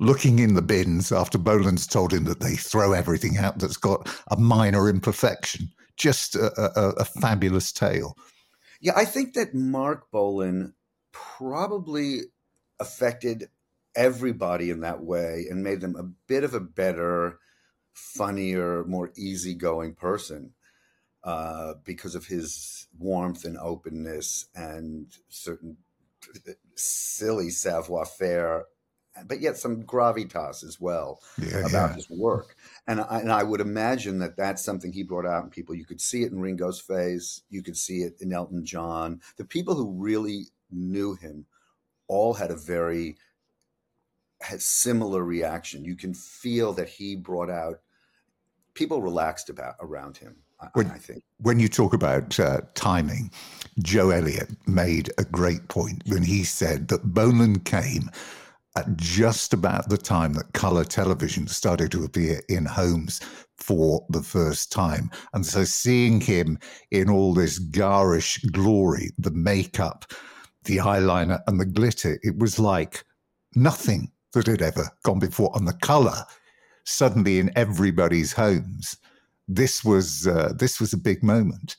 looking 0.00 0.38
in 0.38 0.54
the 0.54 0.62
bins 0.62 1.12
after 1.12 1.38
Bolan's 1.38 1.86
told 1.86 2.12
him 2.12 2.24
that 2.24 2.40
they 2.40 2.54
throw 2.54 2.92
everything 2.92 3.36
out 3.36 3.58
that's 3.58 3.76
got 3.76 4.08
a 4.30 4.36
minor 4.36 4.88
imperfection. 4.88 5.68
Just 5.96 6.36
a, 6.36 6.52
a, 6.60 6.90
a 6.90 7.04
fabulous 7.04 7.72
tale. 7.72 8.16
Yeah, 8.80 8.92
I 8.94 9.04
think 9.04 9.34
that 9.34 9.54
Marc 9.54 10.10
Bolan 10.12 10.74
probably 11.12 12.20
affected 12.78 13.48
everybody 13.96 14.70
in 14.70 14.80
that 14.80 15.02
way 15.02 15.46
and 15.50 15.64
made 15.64 15.80
them 15.80 15.96
a 15.96 16.04
bit 16.28 16.44
of 16.44 16.54
a 16.54 16.60
better, 16.60 17.40
funnier, 17.98 18.84
more 18.84 19.12
easygoing 19.16 19.94
person 19.94 20.52
uh, 21.24 21.74
because 21.84 22.14
of 22.14 22.26
his 22.26 22.88
warmth 22.98 23.44
and 23.44 23.58
openness 23.58 24.46
and 24.54 25.06
certain 25.28 25.76
silly 26.74 27.50
savoir 27.50 28.04
faire 28.04 28.66
but 29.26 29.40
yet 29.40 29.56
some 29.56 29.82
gravitas 29.82 30.64
as 30.64 30.80
well 30.80 31.20
yeah, 31.38 31.60
about 31.60 31.90
yeah. 31.90 31.94
his 31.94 32.10
work. 32.10 32.56
And 32.86 33.00
I, 33.00 33.20
and 33.20 33.32
I 33.32 33.42
would 33.42 33.60
imagine 33.60 34.18
that 34.20 34.36
that's 34.36 34.64
something 34.64 34.92
he 34.92 35.02
brought 35.02 35.26
out 35.26 35.44
in 35.44 35.50
people. 35.50 35.74
You 35.74 35.84
could 35.84 36.00
see 36.00 36.22
it 36.22 36.32
in 36.32 36.40
Ringo's 36.40 36.80
face. 36.80 37.42
You 37.50 37.62
could 37.62 37.76
see 37.76 37.98
it 38.02 38.14
in 38.20 38.32
Elton 38.32 38.64
John. 38.64 39.20
The 39.36 39.44
people 39.44 39.74
who 39.74 39.90
really 39.90 40.46
knew 40.70 41.14
him 41.14 41.46
all 42.06 42.34
had 42.34 42.50
a 42.50 42.56
very 42.56 43.16
had 44.40 44.62
similar 44.62 45.24
reaction. 45.24 45.84
You 45.84 45.96
can 45.96 46.14
feel 46.14 46.72
that 46.74 46.88
he 46.88 47.16
brought 47.16 47.50
out 47.50 47.80
people 48.78 49.02
relaxed 49.02 49.50
about 49.50 49.74
around 49.80 50.16
him. 50.16 50.36
When, 50.74 50.88
I 50.90 50.98
think 50.98 51.22
when 51.38 51.58
you 51.58 51.68
talk 51.68 51.94
about 51.94 52.38
uh, 52.38 52.60
timing, 52.74 53.32
Joe 53.80 54.10
Elliott 54.10 54.50
made 54.68 55.10
a 55.18 55.24
great 55.24 55.66
point 55.68 56.02
when 56.06 56.22
he 56.22 56.44
said 56.44 56.86
that 56.88 57.02
Bolan 57.02 57.60
came 57.60 58.08
at 58.76 58.96
just 58.96 59.52
about 59.52 59.88
the 59.88 59.98
time 59.98 60.32
that 60.34 60.52
color 60.52 60.84
television 60.84 61.48
started 61.48 61.90
to 61.92 62.04
appear 62.04 62.40
in 62.48 62.64
homes 62.64 63.20
for 63.56 64.06
the 64.10 64.22
first 64.22 64.70
time. 64.70 65.10
And 65.32 65.44
so 65.44 65.64
seeing 65.64 66.20
him 66.20 66.58
in 66.92 67.10
all 67.10 67.34
this 67.34 67.58
garish 67.58 68.38
glory, 68.52 69.10
the 69.18 69.32
makeup, 69.32 70.04
the 70.64 70.76
eyeliner, 70.76 71.40
and 71.48 71.60
the 71.60 71.66
glitter, 71.66 72.20
it 72.22 72.38
was 72.38 72.60
like 72.60 73.04
nothing 73.56 74.12
that 74.34 74.46
had 74.46 74.62
ever 74.62 74.88
gone 75.02 75.18
before. 75.18 75.50
And 75.56 75.66
the 75.66 75.72
color 75.72 76.24
suddenly 76.88 77.38
in 77.38 77.50
everybody's 77.54 78.32
homes. 78.32 78.96
This 79.46 79.84
was 79.84 80.26
uh, 80.26 80.52
this 80.56 80.80
was 80.80 80.92
a 80.92 80.98
big 80.98 81.22
moment. 81.22 81.76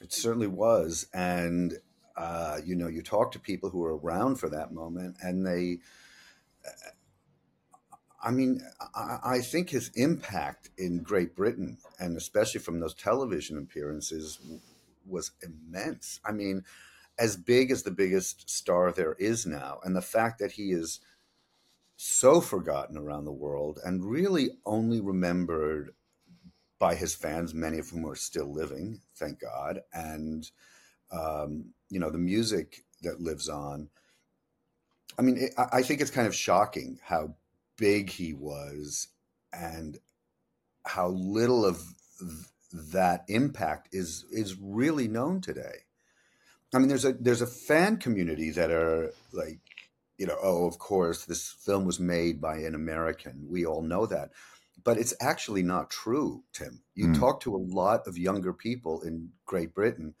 It 0.00 0.12
certainly 0.12 0.46
was, 0.46 1.06
and 1.12 1.74
uh, 2.16 2.58
you 2.64 2.74
know, 2.74 2.88
you 2.88 3.02
talk 3.02 3.32
to 3.32 3.38
people 3.38 3.70
who 3.70 3.78
were 3.78 3.96
around 3.96 4.36
for 4.36 4.48
that 4.48 4.72
moment, 4.72 5.16
and 5.22 5.46
they, 5.46 5.78
uh, 6.66 6.90
I 8.22 8.30
mean, 8.30 8.60
I, 8.94 9.18
I, 9.24 9.38
think 9.40 9.70
his 9.70 9.90
impact 9.94 10.70
in 10.76 11.02
Great 11.02 11.34
Britain, 11.34 11.78
and 11.98 12.16
especially 12.16 12.60
from 12.60 12.80
those 12.80 12.94
television 12.94 13.58
appearances, 13.58 14.38
was 15.06 15.32
immense. 15.42 16.20
I 16.24 16.32
mean, 16.32 16.64
as 17.18 17.36
big 17.36 17.70
as 17.70 17.82
the 17.82 17.90
biggest 17.90 18.50
star 18.50 18.92
there 18.92 19.14
is 19.14 19.46
now, 19.46 19.78
and 19.84 19.96
the 19.96 20.02
fact 20.02 20.38
that 20.38 20.52
he 20.52 20.72
is 20.72 21.00
so 22.02 22.40
forgotten 22.40 22.96
around 22.96 23.26
the 23.26 23.30
world 23.30 23.78
and 23.84 24.02
really 24.02 24.48
only 24.64 25.02
remembered 25.02 25.90
by 26.78 26.94
his 26.94 27.14
fans, 27.14 27.52
many 27.52 27.78
of 27.78 27.90
whom 27.90 28.06
are 28.06 28.14
still 28.14 28.50
living, 28.50 29.02
thank 29.16 29.38
God, 29.38 29.82
and 29.92 30.50
um, 31.12 31.74
you 31.90 32.00
know 32.00 32.08
the 32.08 32.16
music 32.16 32.84
that 33.02 33.20
lives 33.20 33.50
on. 33.50 33.90
I 35.18 35.22
mean, 35.22 35.36
it, 35.36 35.54
I 35.58 35.82
think 35.82 36.00
it's 36.00 36.10
kind 36.10 36.26
of 36.26 36.34
shocking 36.34 36.98
how 37.04 37.34
big 37.76 38.08
he 38.08 38.32
was 38.32 39.08
and 39.52 39.98
how 40.86 41.08
little 41.08 41.66
of 41.66 41.82
th- 42.18 42.30
that 42.94 43.24
impact 43.28 43.90
is 43.92 44.24
is 44.32 44.56
really 44.58 45.06
known 45.06 45.42
today. 45.42 45.84
I 46.72 46.78
mean, 46.78 46.88
there's 46.88 47.04
a 47.04 47.12
there's 47.12 47.42
a 47.42 47.46
fan 47.46 47.98
community 47.98 48.52
that 48.52 48.70
are 48.70 49.12
like, 49.32 49.58
you 50.20 50.26
know, 50.26 50.36
oh, 50.42 50.66
of 50.66 50.78
course, 50.78 51.24
this 51.24 51.48
film 51.48 51.86
was 51.86 51.98
made 51.98 52.40
by 52.40 52.58
an 52.58 52.74
American. 52.74 53.46
We 53.48 53.64
all 53.64 53.82
know 53.82 54.04
that, 54.06 54.30
but 54.84 54.98
it's 54.98 55.14
actually 55.20 55.62
not 55.62 55.90
true, 55.90 56.44
Tim. 56.52 56.82
You 56.94 57.08
mm. 57.08 57.18
talk 57.18 57.40
to 57.40 57.56
a 57.56 57.66
lot 57.80 58.06
of 58.06 58.18
younger 58.18 58.52
people 58.52 59.00
in 59.00 59.30
Great 59.46 59.74
Britain 59.74 60.14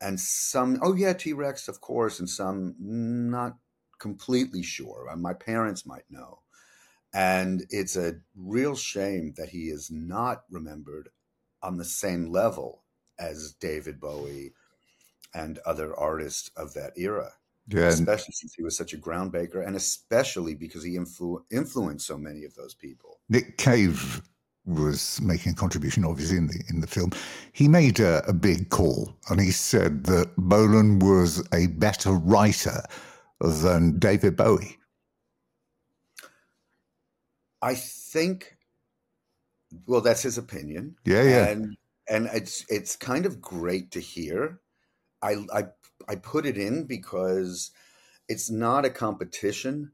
and 0.00 0.20
some 0.20 0.78
oh 0.82 0.94
yeah 0.94 1.12
t-rex 1.12 1.68
of 1.68 1.80
course 1.80 2.18
and 2.18 2.28
some 2.28 2.74
not 2.78 3.56
completely 3.98 4.62
sure 4.62 5.08
uh, 5.10 5.16
my 5.16 5.32
parents 5.32 5.86
might 5.86 6.04
know 6.08 6.40
and 7.12 7.64
it's 7.70 7.96
a 7.96 8.14
real 8.36 8.76
shame 8.76 9.34
that 9.36 9.48
he 9.48 9.68
is 9.68 9.90
not 9.90 10.44
remembered 10.50 11.08
on 11.62 11.76
the 11.76 11.84
same 11.84 12.30
level 12.30 12.84
as 13.18 13.54
david 13.60 13.98
bowie 14.00 14.52
and 15.34 15.58
other 15.66 15.98
artists 15.98 16.50
of 16.56 16.74
that 16.74 16.92
era 16.96 17.32
yeah, 17.68 17.88
especially 17.88 18.32
since 18.32 18.54
he 18.54 18.62
was 18.62 18.76
such 18.76 18.92
a 18.92 18.96
groundbreaker 18.96 19.66
and 19.66 19.76
especially 19.76 20.54
because 20.54 20.82
he 20.82 20.96
influ- 20.96 21.42
influenced 21.50 22.06
so 22.06 22.18
many 22.18 22.44
of 22.44 22.54
those 22.54 22.74
people 22.74 23.20
nick 23.28 23.56
cave 23.58 24.22
was 24.68 25.20
making 25.22 25.52
a 25.52 25.54
contribution, 25.54 26.04
obviously, 26.04 26.36
in 26.36 26.46
the 26.46 26.62
in 26.68 26.80
the 26.80 26.86
film, 26.86 27.10
he 27.52 27.66
made 27.66 27.98
a, 28.00 28.24
a, 28.28 28.32
big 28.32 28.68
call, 28.68 29.16
and 29.30 29.40
he 29.40 29.50
said 29.50 30.04
that 30.04 30.30
Bolan 30.36 30.98
was 30.98 31.46
a 31.52 31.68
better 31.68 32.12
writer 32.12 32.82
than 33.40 33.98
David 33.98 34.36
Bowie. 34.36 34.76
I 37.62 37.74
think, 37.74 38.56
well, 39.86 40.02
that's 40.02 40.22
his 40.22 40.38
opinion. 40.38 40.96
Yeah, 41.04 41.22
yeah, 41.22 41.48
and 41.48 41.76
and 42.08 42.28
it's 42.32 42.64
it's 42.68 42.94
kind 42.94 43.26
of 43.26 43.40
great 43.40 43.90
to 43.92 44.00
hear. 44.00 44.60
I 45.22 45.46
I 45.52 45.64
I 46.06 46.16
put 46.16 46.46
it 46.46 46.56
in 46.56 46.84
because 46.84 47.70
it's 48.28 48.50
not 48.50 48.84
a 48.84 48.90
competition, 48.90 49.92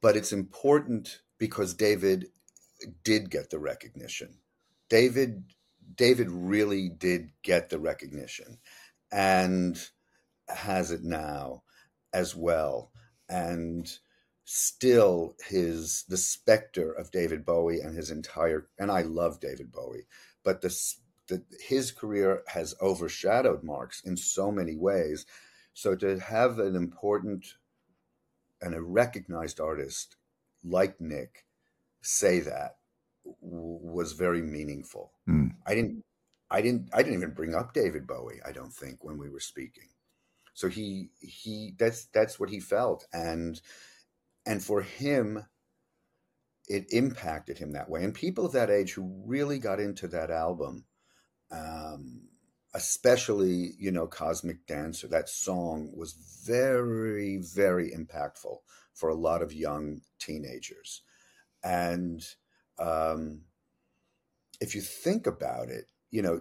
but 0.00 0.16
it's 0.16 0.32
important 0.32 1.20
because 1.38 1.74
David 1.74 2.26
did 3.04 3.30
get 3.30 3.50
the 3.50 3.58
recognition. 3.58 4.38
David 4.88 5.44
David 5.94 6.30
really 6.30 6.88
did 6.88 7.30
get 7.42 7.68
the 7.68 7.78
recognition 7.78 8.58
and 9.12 9.90
has 10.48 10.90
it 10.90 11.02
now 11.02 11.62
as 12.12 12.34
well. 12.34 12.90
And 13.28 13.90
still 14.44 15.36
his 15.46 16.04
the 16.08 16.16
specter 16.16 16.92
of 16.92 17.10
David 17.10 17.44
Bowie 17.44 17.80
and 17.80 17.96
his 17.96 18.10
entire 18.10 18.68
and 18.78 18.90
I 18.90 19.02
love 19.02 19.40
David 19.40 19.70
Bowie, 19.70 20.06
but 20.44 20.60
the, 20.60 20.76
the 21.30 21.42
his 21.60 21.92
career 21.92 22.42
has 22.48 22.74
overshadowed 22.82 23.62
Marc's 23.62 24.02
in 24.04 24.16
so 24.16 24.50
many 24.50 24.76
ways. 24.76 25.24
So 25.72 25.94
to 25.96 26.18
have 26.18 26.58
an 26.58 26.76
important 26.76 27.54
and 28.60 28.74
a 28.74 28.82
recognized 28.82 29.60
artist 29.60 30.16
like 30.62 31.00
Nick 31.00 31.46
say 32.02 32.40
that 32.40 32.76
was 33.40 34.12
very 34.12 34.42
meaningful. 34.42 35.12
Mm. 35.28 35.52
I 35.66 35.74
didn't 35.74 36.04
I 36.50 36.60
didn't 36.60 36.90
I 36.92 36.98
didn't 37.02 37.18
even 37.18 37.34
bring 37.34 37.54
up 37.54 37.72
David 37.72 38.06
Bowie, 38.06 38.40
I 38.44 38.52
don't 38.52 38.72
think, 38.72 39.04
when 39.04 39.18
we 39.18 39.30
were 39.30 39.40
speaking. 39.40 39.88
So 40.52 40.68
he 40.68 41.10
he 41.20 41.74
that's 41.78 42.06
that's 42.06 42.40
what 42.40 42.50
he 42.50 42.60
felt. 42.60 43.06
And 43.12 43.60
and 44.44 44.62
for 44.62 44.82
him, 44.82 45.44
it 46.68 46.86
impacted 46.90 47.58
him 47.58 47.72
that 47.72 47.88
way. 47.88 48.02
And 48.04 48.14
people 48.14 48.46
of 48.46 48.52
that 48.52 48.70
age 48.70 48.92
who 48.92 49.22
really 49.24 49.58
got 49.58 49.80
into 49.80 50.08
that 50.08 50.30
album, 50.30 50.84
um, 51.50 52.22
especially 52.74 53.72
you 53.78 53.90
know 53.90 54.06
Cosmic 54.06 54.66
Dancer, 54.66 55.08
that 55.08 55.28
song 55.28 55.92
was 55.96 56.12
very 56.44 57.38
very 57.38 57.90
impactful 57.90 58.58
for 58.94 59.08
a 59.08 59.14
lot 59.14 59.42
of 59.42 59.52
young 59.52 60.02
teenagers, 60.18 61.02
and 61.62 62.22
um, 62.78 63.42
if 64.60 64.74
you 64.74 64.80
think 64.80 65.26
about 65.26 65.68
it, 65.68 65.86
you 66.10 66.22
know, 66.22 66.40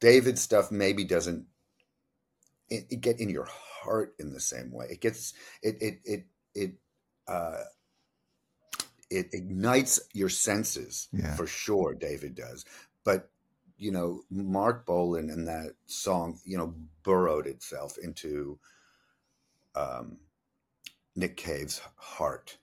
David 0.00 0.38
stuff 0.38 0.70
maybe 0.70 1.04
doesn't 1.04 1.46
it, 2.68 2.86
it 2.90 3.00
get 3.00 3.20
in 3.20 3.28
your 3.28 3.46
heart 3.46 4.14
in 4.18 4.32
the 4.32 4.40
same 4.40 4.72
way. 4.72 4.86
It 4.90 5.00
gets 5.00 5.34
it 5.62 5.76
it 5.80 6.00
it 6.04 6.26
it 6.54 6.74
uh, 7.28 7.64
it 9.10 9.28
ignites 9.32 10.00
your 10.12 10.28
senses 10.28 11.08
Yeah. 11.12 11.34
for 11.36 11.46
sure. 11.46 11.94
David 11.94 12.34
does, 12.34 12.64
but 13.04 13.30
you 13.78 13.90
know, 13.90 14.22
Marc 14.30 14.86
Bolan 14.86 15.30
and 15.30 15.46
that 15.48 15.72
song, 15.86 16.38
you 16.44 16.56
know, 16.56 16.74
burrowed 17.02 17.46
itself 17.46 17.98
into 17.98 18.58
um, 19.74 20.18
Nick 21.14 21.36
Cave's 21.36 21.80
heart, 21.96 22.56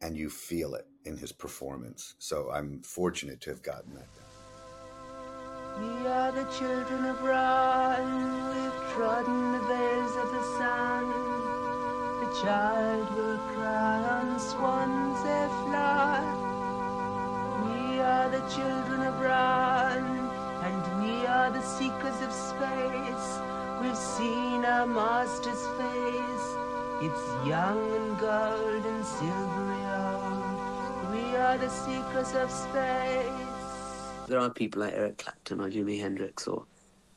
and 0.00 0.16
you 0.16 0.28
feel 0.28 0.74
it 0.74 0.86
in 1.04 1.16
his 1.16 1.32
performance. 1.32 2.14
So 2.18 2.50
I'm 2.50 2.82
fortunate 2.82 3.40
to 3.42 3.50
have 3.50 3.62
gotten 3.62 3.94
that. 3.94 4.08
We 5.78 6.06
are 6.08 6.32
the 6.32 6.44
children 6.58 7.06
of 7.06 7.22
Rarn, 7.22 8.34
we've 8.50 8.92
trodden 8.92 9.52
the 9.52 9.60
veils 9.60 10.16
of 10.16 10.30
the 10.32 10.42
sun. 10.58 11.08
The 12.20 12.42
child 12.42 13.14
will 13.16 13.38
cry 13.54 14.02
on 14.20 14.38
swans 14.38 15.22
they 15.22 15.48
fly. 15.64 16.20
We 17.64 18.00
are 18.00 18.28
the 18.28 18.40
children 18.54 19.02
of 19.02 19.20
and 19.20 20.29
we 21.10 21.26
are 21.26 21.50
the 21.50 21.62
seekers 21.62 22.20
of 22.22 22.32
space. 22.32 23.26
We've 23.80 23.96
seen 23.96 24.64
our 24.64 24.86
master's 24.86 25.64
face. 25.78 26.46
It's 27.06 27.24
young 27.46 27.82
and 27.98 28.18
gold 28.18 28.84
and 28.92 29.04
silvery 29.04 29.84
old. 30.02 31.10
We 31.14 31.36
are 31.36 31.58
the 31.58 31.68
seekers 31.68 32.32
of 32.34 32.50
space. 32.50 34.28
There 34.28 34.38
are 34.38 34.50
people 34.50 34.82
like 34.82 34.94
Eric 34.94 35.18
Clapton 35.18 35.60
or 35.60 35.70
Jimi 35.70 36.00
Hendrix 36.00 36.46
or 36.46 36.66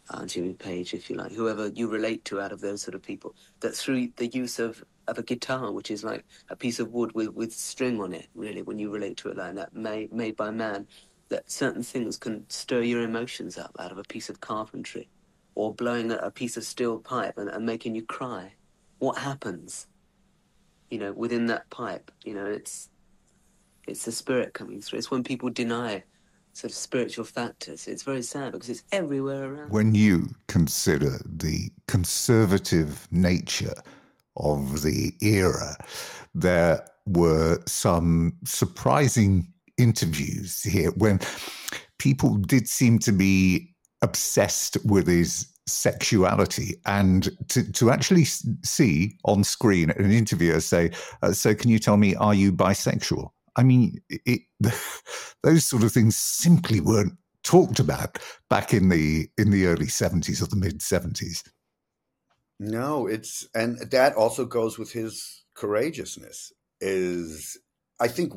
uh, 0.10 0.26
Jimmy 0.26 0.54
Page, 0.54 0.94
if 0.94 1.10
you 1.10 1.16
like, 1.16 1.32
whoever 1.32 1.68
you 1.68 1.88
relate 1.88 2.26
to 2.26 2.42
out 2.42 2.52
of 2.52 2.62
those 2.62 2.82
sort 2.82 2.96
of 2.96 3.04
people, 3.04 3.36
that 3.60 3.76
through 3.76 4.10
the 4.16 4.28
use 4.28 4.58
of, 4.60 4.84
of 5.08 5.18
a 5.18 5.24
guitar, 5.24 5.72
which 5.72 5.92
is 5.92 6.04
like 6.04 6.26
a 6.50 6.56
piece 6.56 6.80
of 6.80 6.92
wood 6.92 7.12
with, 7.14 7.30
with 7.30 7.54
string 7.54 8.02
on 8.02 8.14
it, 8.14 8.28
really, 8.34 8.64
when 8.64 8.80
you 8.80 8.90
relate 8.90 9.18
to 9.18 9.30
it 9.30 9.38
like 9.38 9.56
that, 9.56 9.76
made, 9.76 10.12
made 10.12 10.36
by 10.36 10.50
man, 10.50 10.88
that 11.34 11.50
certain 11.50 11.82
things 11.82 12.16
can 12.16 12.48
stir 12.48 12.84
your 12.84 13.02
emotions 13.02 13.58
up 13.58 13.76
out 13.80 13.92
of 13.92 13.98
a 13.98 14.04
piece 14.04 14.30
of 14.30 14.40
carpentry 14.40 15.10
or 15.56 15.74
blowing 15.74 16.12
a, 16.12 16.30
piece 16.30 16.58
of 16.58 16.64
steel 16.64 17.00
pipe 17.00 17.40
and, 17.40 17.50
and 17.50 17.66
making 17.66 17.96
you 17.96 18.04
cry. 18.04 18.54
What 19.00 19.18
happens, 19.18 19.88
you 20.92 21.00
know, 21.00 21.12
within 21.12 21.48
that 21.48 21.68
pipe? 21.72 22.12
You 22.24 22.36
know, 22.36 22.46
it's 22.46 22.90
it's 23.88 24.06
the 24.06 24.12
spirit 24.12 24.54
coming 24.54 24.80
through. 24.80 25.00
It's 25.00 25.10
when 25.10 25.24
people 25.24 25.50
deny 25.50 26.04
sort 26.54 26.72
of 26.72 26.78
spiritual 26.78 27.26
factors. 27.26 27.88
It's 27.88 28.04
very 28.04 28.22
sad 28.22 28.52
because 28.52 28.70
it's 28.70 28.84
everywhere 28.92 29.52
around. 29.52 29.72
When 29.72 29.96
you 29.96 30.36
consider 30.48 31.20
the 31.26 31.72
conservative 31.88 33.08
nature 33.10 33.74
of 34.38 34.84
the 34.84 35.14
era, 35.22 35.78
there 36.36 36.88
were 37.08 37.60
some 37.66 38.38
surprising 38.46 39.53
interviews 39.78 40.62
here 40.62 40.92
when 40.92 41.20
people 42.00 42.36
did 42.36 42.68
seem 42.68 43.00
to 43.00 43.12
be 43.12 43.74
obsessed 44.02 44.78
with 44.86 45.08
his 45.08 45.48
sexuality 45.66 46.76
and 46.86 47.30
to, 47.48 47.72
to 47.72 47.90
actually 47.90 48.26
see 48.26 49.18
on 49.24 49.44
screen 49.44 49.90
an 49.92 50.12
interviewer 50.12 50.60
say 50.60 50.92
uh, 51.22 51.32
so 51.32 51.56
can 51.56 51.70
you 51.70 51.80
tell 51.80 51.96
me 51.96 52.14
are 52.16 52.34
you 52.34 52.52
bisexual 52.52 53.30
i 53.56 53.64
mean 53.64 53.98
it, 54.10 54.42
those 55.44 55.66
sort 55.66 55.84
of 55.84 55.92
things 55.92 56.18
simply 56.18 56.82
weren't 56.82 57.14
talked 57.44 57.80
about 57.80 58.20
back 58.50 58.74
in 58.74 58.90
the 58.90 59.30
in 59.38 59.52
the 59.52 59.66
early 59.66 59.86
70s 59.86 60.42
or 60.42 60.48
the 60.48 60.58
mid 60.58 60.80
70s 60.80 61.44
No, 62.60 63.08
it's 63.08 63.48
and 63.54 63.78
that 63.92 64.16
also 64.16 64.46
goes 64.46 64.78
with 64.78 64.92
his 64.92 65.44
courageousness. 65.54 66.54
Is 66.80 67.58
I 68.00 68.08
think 68.08 68.34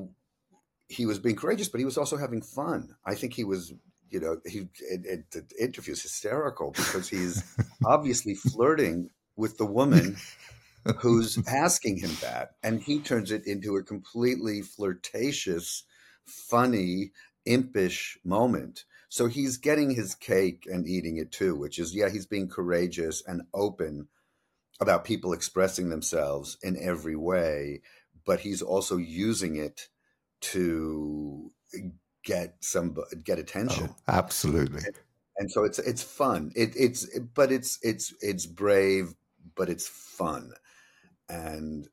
he 0.89 1.07
was 1.07 1.19
being 1.19 1.37
courageous, 1.37 1.69
but 1.69 1.79
he 1.79 1.85
was 1.85 1.99
also 1.99 2.17
having 2.17 2.43
fun. 2.43 2.97
I 3.05 3.15
think 3.15 3.35
he 3.35 3.45
was, 3.45 3.73
you 4.11 4.21
know, 4.21 4.39
he 4.47 4.69
it, 4.81 5.05
it, 5.05 5.31
the 5.31 5.45
interview 5.61 5.93
is 5.93 6.03
hysterical 6.03 6.71
because 6.73 7.09
he's 7.09 7.43
obviously 7.85 8.35
flirting 8.35 9.11
with 9.37 9.59
the 9.59 9.67
woman 9.67 10.17
who's 10.99 11.39
asking 11.49 11.99
him 11.99 12.13
that, 12.21 12.53
and 12.63 12.81
he 12.81 13.01
turns 13.01 13.31
it 13.33 13.47
into 13.47 13.77
a 13.77 13.83
completely 13.83 14.63
flirtatious, 14.63 15.85
funny, 16.25 17.13
impish 17.45 18.19
moment. 18.25 18.85
So 19.09 19.27
he's 19.27 19.57
getting 19.57 19.91
his 19.91 20.15
cake 20.15 20.67
and 20.71 20.87
eating 20.87 21.17
it 21.17 21.33
too, 21.33 21.57
which 21.57 21.79
is 21.79 21.95
yeah, 21.95 22.09
he's 22.09 22.27
being 22.27 22.49
courageous 22.49 23.23
and 23.27 23.43
open 23.55 24.09
about 24.81 25.05
people 25.05 25.33
expressing 25.33 25.89
themselves 25.89 26.59
in 26.63 26.77
every 26.81 27.17
way, 27.17 27.81
but 28.25 28.41
he's 28.41 28.63
also 28.63 28.97
using 28.97 29.57
it 29.57 29.89
to 30.41 31.51
get 32.25 32.57
some 32.61 32.97
get 33.25 33.39
attention. 33.39 33.95
absolutely 34.09 34.83
And 35.39 35.51
so 35.51 35.65
it's 35.65 35.79
it's 35.79 36.03
fun. 36.03 36.53
It, 36.57 36.73
it's 36.77 37.07
but 37.35 37.53
it's 37.53 37.79
it's 37.83 38.15
it's 38.21 38.47
brave, 38.47 39.15
but 39.55 39.69
it's 39.69 39.87
fun. 39.87 40.53
And 41.29 41.89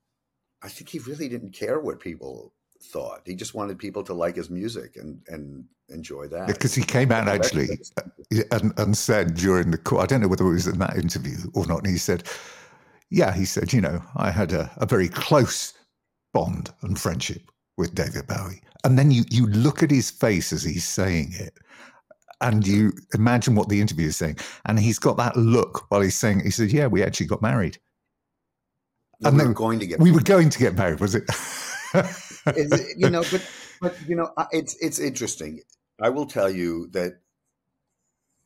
I 0.61 0.69
think 0.69 0.89
he 0.89 0.99
really 0.99 1.27
didn't 1.27 1.51
care 1.51 1.79
what 1.79 1.99
people 1.99 2.53
thought. 2.81 3.21
He 3.25 3.35
just 3.35 3.53
wanted 3.53 3.79
people 3.79 4.03
to 4.03 4.13
like 4.13 4.35
his 4.35 4.49
music 4.49 4.95
and 4.95 5.21
and 5.27 5.65
enjoy 5.89 6.27
that. 6.29 6.47
because 6.47 6.73
he 6.73 6.83
came 6.83 7.11
out 7.11 7.25
The 7.25 7.37
rest 7.37 7.53
of 7.53 7.59
actually 7.59 7.79
uh, 7.97 8.43
and, 8.51 8.79
and 8.79 8.97
said 8.97 9.35
during 9.35 9.71
the 9.71 9.77
call, 9.77 9.99
I 9.99 10.05
don't 10.05 10.21
know 10.21 10.29
whether 10.29 10.45
it 10.45 10.53
was 10.53 10.67
in 10.67 10.79
that 10.79 10.97
interview 10.97 11.37
or 11.53 11.67
not. 11.67 11.79
And 11.79 11.87
he 11.87 11.97
said, 11.97 12.23
Yeah, 13.09 13.33
he 13.33 13.43
said, 13.43 13.73
you 13.73 13.81
know, 13.81 14.01
I 14.15 14.31
had 14.31 14.53
a, 14.53 14.71
a 14.77 14.85
very 14.85 15.09
close 15.09 15.73
bond 16.33 16.71
and 16.81 16.97
friendship 16.97 17.51
with 17.77 17.95
David 17.95 18.27
Bowie. 18.27 18.61
And 18.83 18.97
then 18.99 19.11
you, 19.11 19.23
you 19.29 19.47
look 19.47 19.81
at 19.81 19.91
his 19.91 20.11
face 20.11 20.51
as 20.53 20.63
he's 20.63 20.85
saying 20.85 21.31
it, 21.33 21.53
and 22.41 22.67
you 22.67 22.91
imagine 23.13 23.55
what 23.55 23.69
the 23.69 23.79
interview 23.79 24.07
is 24.07 24.17
saying. 24.17 24.37
And 24.65 24.77
he's 24.79 24.99
got 24.99 25.17
that 25.17 25.37
look 25.37 25.89
while 25.89 26.01
he's 26.01 26.17
saying, 26.17 26.41
He 26.41 26.51
said, 26.51 26.71
Yeah, 26.71 26.87
we 26.87 27.01
actually 27.03 27.27
got 27.27 27.41
married. 27.41 27.77
No, 29.21 29.31
we 29.31 29.45
were 29.45 29.53
going 29.53 29.79
to 29.79 29.87
get 29.87 29.99
We 29.99 30.11
were 30.11 30.21
going 30.21 30.49
to 30.49 30.59
get 30.59 30.75
married, 30.75 30.99
was 30.99 31.15
it- 31.15 31.23
you 32.97 33.09
know, 33.09 33.23
but 33.31 33.49
but 33.81 33.95
you 34.07 34.15
know, 34.15 34.31
it's 34.51 34.75
it's 34.81 34.99
interesting. 34.99 35.61
I 36.01 36.09
will 36.09 36.25
tell 36.25 36.49
you 36.49 36.87
that 36.91 37.21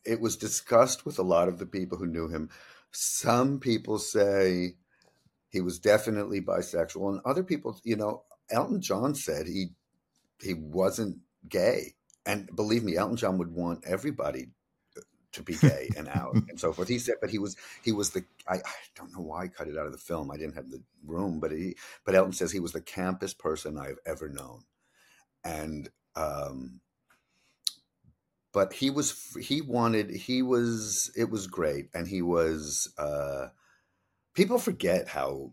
it 0.04 0.20
was 0.20 0.36
discussed 0.36 1.04
with 1.04 1.18
a 1.18 1.22
lot 1.22 1.48
of 1.48 1.58
the 1.58 1.66
people 1.66 1.98
who 1.98 2.06
knew 2.06 2.28
him. 2.28 2.50
Some 2.92 3.58
people 3.58 3.98
say 3.98 4.74
he 5.50 5.60
was 5.60 5.78
definitely 5.78 6.40
bisexual, 6.40 7.10
and 7.10 7.20
other 7.24 7.42
people, 7.42 7.80
you 7.84 7.96
know, 7.96 8.22
Elton 8.50 8.80
John 8.80 9.14
said 9.14 9.46
he 9.46 9.68
he 10.40 10.54
wasn't 10.54 11.18
gay, 11.48 11.94
and 12.26 12.48
believe 12.54 12.84
me, 12.84 12.96
Elton 12.96 13.16
John 13.16 13.38
would 13.38 13.52
want 13.52 13.84
everybody 13.86 14.48
to 15.32 15.42
be 15.42 15.54
gay 15.54 15.90
and 15.96 16.08
out 16.08 16.34
and 16.48 16.58
so 16.58 16.72
forth. 16.72 16.88
He 16.88 16.98
said, 16.98 17.16
but 17.20 17.30
he 17.30 17.38
was 17.38 17.56
he 17.82 17.92
was 17.92 18.10
the 18.10 18.24
I, 18.46 18.56
I 18.56 18.60
don't 18.96 19.12
know 19.12 19.22
why 19.22 19.44
I 19.44 19.48
cut 19.48 19.68
it 19.68 19.76
out 19.78 19.86
of 19.86 19.92
the 19.92 19.98
film. 19.98 20.30
I 20.30 20.36
didn't 20.36 20.54
have 20.54 20.70
the 20.70 20.82
room, 21.06 21.40
but 21.40 21.52
he 21.52 21.76
but 22.04 22.14
Elton 22.14 22.32
says 22.32 22.52
he 22.52 22.60
was 22.60 22.72
the 22.72 22.80
campest 22.80 23.38
person 23.38 23.78
I've 23.78 23.98
ever 24.06 24.28
known, 24.28 24.64
and 25.44 25.88
um, 26.16 26.80
but 28.52 28.72
he 28.72 28.90
was 28.90 29.36
he 29.40 29.60
wanted 29.60 30.10
he 30.10 30.42
was 30.42 31.10
it 31.16 31.30
was 31.30 31.46
great, 31.46 31.88
and 31.94 32.06
he 32.06 32.22
was 32.22 32.92
uh, 32.98 33.48
people 34.34 34.58
forget 34.58 35.08
how. 35.08 35.52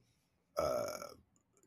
Uh, 0.57 1.14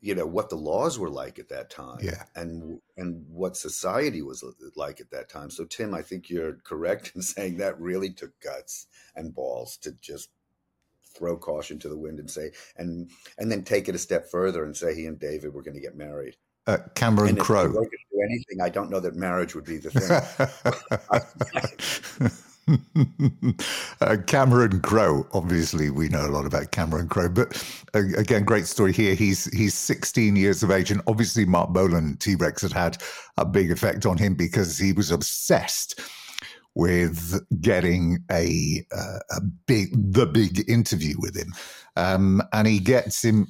you 0.01 0.15
know 0.15 0.25
what 0.25 0.49
the 0.49 0.55
laws 0.55 0.97
were 0.97 1.09
like 1.09 1.39
at 1.39 1.49
that 1.49 1.69
time 1.69 1.99
Yeah. 2.01 2.23
and 2.35 2.79
and 2.97 3.25
what 3.29 3.57
society 3.57 4.21
was 4.21 4.43
like 4.75 5.01
at 5.01 5.11
that 5.11 5.29
time 5.29 5.49
so 5.49 5.65
tim 5.65 5.93
i 5.93 6.01
think 6.01 6.29
you're 6.29 6.57
correct 6.63 7.11
in 7.15 7.21
saying 7.21 7.57
that 7.57 7.79
really 7.79 8.09
took 8.11 8.37
guts 8.39 8.87
and 9.15 9.33
balls 9.33 9.77
to 9.77 9.91
just 10.01 10.29
throw 11.15 11.37
caution 11.37 11.79
to 11.79 11.89
the 11.89 11.97
wind 11.97 12.19
and 12.19 12.29
say 12.29 12.51
and 12.77 13.09
and 13.37 13.51
then 13.51 13.63
take 13.63 13.89
it 13.89 13.95
a 13.95 13.99
step 13.99 14.29
further 14.29 14.63
and 14.63 14.75
say 14.77 14.95
he 14.95 15.05
and 15.05 15.19
david 15.19 15.53
were 15.53 15.63
going 15.63 15.75
to 15.75 15.81
get 15.81 15.95
married 15.97 16.35
uh, 16.67 16.77
Cameron 16.93 17.29
and 17.29 17.37
if 17.39 17.43
they 17.43 17.47
Crowe. 17.47 17.63
weren't 17.63 17.73
going 17.73 17.89
to 17.89 18.15
do 18.15 18.21
anything 18.23 18.61
i 18.61 18.69
don't 18.69 18.89
know 18.91 18.99
that 18.99 19.15
marriage 19.15 19.55
would 19.55 19.65
be 19.65 19.77
the 19.77 19.89
thing 19.91 22.29
uh, 24.01 24.17
Cameron 24.27 24.81
Crowe. 24.81 25.27
Obviously, 25.33 25.89
we 25.89 26.09
know 26.09 26.25
a 26.25 26.29
lot 26.29 26.45
about 26.45 26.71
Cameron 26.71 27.07
Crowe, 27.07 27.29
but 27.29 27.63
uh, 27.93 28.03
again, 28.17 28.43
great 28.43 28.65
story 28.65 28.93
here. 28.93 29.15
He's 29.15 29.45
he's 29.45 29.73
16 29.73 30.35
years 30.35 30.63
of 30.63 30.71
age, 30.71 30.91
and 30.91 31.01
obviously, 31.07 31.45
Marc 31.45 31.71
Bolan 31.71 32.17
T 32.17 32.35
Rex 32.35 32.61
had 32.61 32.71
had 32.71 32.97
a 33.37 33.45
big 33.45 33.71
effect 33.71 34.05
on 34.05 34.17
him 34.17 34.35
because 34.35 34.77
he 34.77 34.93
was 34.93 35.11
obsessed 35.11 35.99
with 36.75 37.39
getting 37.61 38.23
a 38.31 38.85
uh, 38.95 39.19
a 39.31 39.41
big 39.67 39.89
the 40.13 40.25
big 40.25 40.69
interview 40.69 41.15
with 41.19 41.35
him, 41.35 41.53
um, 41.95 42.41
and 42.53 42.67
he 42.67 42.79
gets 42.79 43.23
him. 43.23 43.47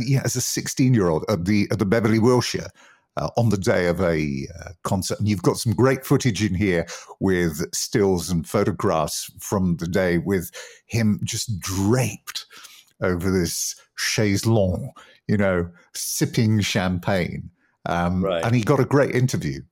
Yeah, 0.00 0.22
as 0.24 0.34
a 0.34 0.40
16 0.40 0.94
year 0.94 1.08
old 1.08 1.24
at 1.28 1.44
the 1.44 1.68
at 1.70 1.78
the 1.78 1.86
Beverly 1.86 2.18
Wilshire, 2.18 2.70
uh, 3.16 3.30
on 3.36 3.48
the 3.48 3.56
day 3.56 3.86
of 3.86 4.00
a 4.00 4.46
uh, 4.60 4.70
concert. 4.82 5.18
And 5.18 5.28
you've 5.28 5.42
got 5.42 5.56
some 5.56 5.72
great 5.72 6.04
footage 6.04 6.42
in 6.42 6.54
here 6.54 6.86
with 7.20 7.62
stills 7.74 8.30
and 8.30 8.48
photographs 8.48 9.30
from 9.40 9.76
the 9.76 9.88
day 9.88 10.18
with 10.18 10.50
him 10.86 11.20
just 11.24 11.58
draped 11.60 12.46
over 13.02 13.30
this 13.30 13.76
chaise 13.96 14.46
longue, 14.46 14.90
you 15.26 15.36
know, 15.36 15.70
sipping 15.94 16.60
champagne. 16.60 17.50
Um, 17.86 18.24
Right. 18.24 18.44
And 18.44 18.54
he 18.54 18.62
got 18.62 18.80
a 18.80 18.84
great 18.84 19.14
interview. 19.14 19.62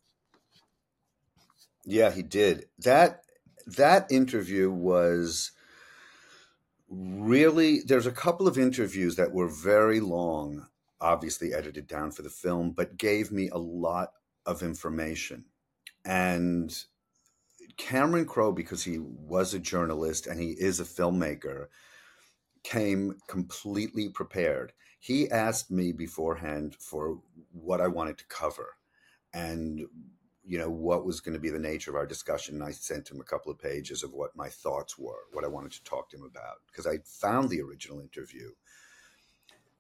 Yeah, 1.85 2.11
he 2.11 2.23
did. 2.23 2.67
That 2.81 3.23
that 3.67 4.11
interview 4.11 4.71
was 4.71 5.53
really 6.89 7.81
there's 7.81 8.07
a 8.07 8.13
couple 8.13 8.49
of 8.49 8.59
interviews 8.59 9.17
that 9.17 9.33
were 9.33 9.49
very 9.49 10.01
long, 10.01 10.67
obviously 11.01 11.55
edited 11.55 11.87
down 11.87 12.11
for 12.11 12.23
the 12.23 12.31
film, 12.31 12.73
but 12.73 12.99
gave 12.99 13.31
me 13.31 13.49
a 13.49 13.59
lot 13.59 14.13
of 14.47 14.63
information. 14.63 15.45
And 16.05 16.75
Cameron 17.77 18.27
Crowe, 18.27 18.53
because 18.53 18.85
he 18.85 18.99
was 18.99 19.55
a 19.55 19.59
journalist 19.59 20.27
and 20.27 20.41
he 20.41 20.51
is 20.51 20.81
a 20.81 20.85
filmmaker, 20.85 21.67
came 22.65 23.15
completely 23.29 24.09
prepared. 24.09 24.73
He 24.99 25.31
asked 25.31 25.71
me 25.71 25.93
beforehand 25.93 26.77
for 26.81 27.21
what 27.53 27.81
I 27.81 27.87
wanted 27.87 28.19
to 28.19 28.27
cover 28.27 28.75
and 29.33 29.87
you 30.45 30.59
know 30.59 30.71
what 30.71 31.05
was 31.05 31.21
going 31.21 31.35
to 31.35 31.41
be 31.41 31.51
the 31.51 31.59
nature 31.59 31.91
of 31.91 31.97
our 31.97 32.07
discussion. 32.07 32.55
and 32.55 32.65
I 32.65 32.71
sent 32.71 33.11
him 33.11 33.21
a 33.21 33.25
couple 33.25 33.53
of 33.53 33.59
pages 33.59 34.03
of 34.03 34.15
what 34.15 34.35
my 34.35 34.49
thoughts 34.49 34.99
were, 34.99 35.27
what 35.33 35.45
I 35.45 35.49
wanted 35.49 35.73
to 35.73 35.85
talk 35.85 36.09
to 36.11 36.17
him 36.17 36.25
about, 36.25 36.57
because 36.67 36.87
I 36.87 36.99
found 37.05 37.51
the 37.51 37.61
original 37.61 38.01
interview. 38.01 38.51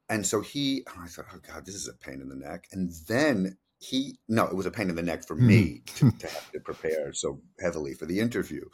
And 0.09 0.27
so 0.27 0.40
he, 0.40 0.85
oh, 0.88 1.03
I 1.03 1.07
thought, 1.09 1.27
oh 1.35 1.40
God, 1.47 1.66
this 1.66 1.75
is 1.75 1.88
a 1.88 1.92
pain 1.92 2.21
in 2.21 2.29
the 2.29 2.37
neck. 2.37 2.66
And 2.73 2.92
then 3.09 3.59
he, 3.79 4.18
no, 4.29 4.47
it 4.47 4.57
was 4.57 4.66
a 4.66 4.71
pain 4.71 4.88
in 4.88 4.97
the 4.97 5.03
neck 5.03 5.27
for 5.27 5.37
me 5.37 5.83
mm. 5.87 5.94
to, 5.97 6.18
to 6.18 6.27
have 6.27 6.51
to 6.53 6.61
prepare 6.61 7.12
so 7.12 7.40
heavily 7.61 7.94
for 7.94 8.07
the 8.07 8.21
interview. 8.21 8.64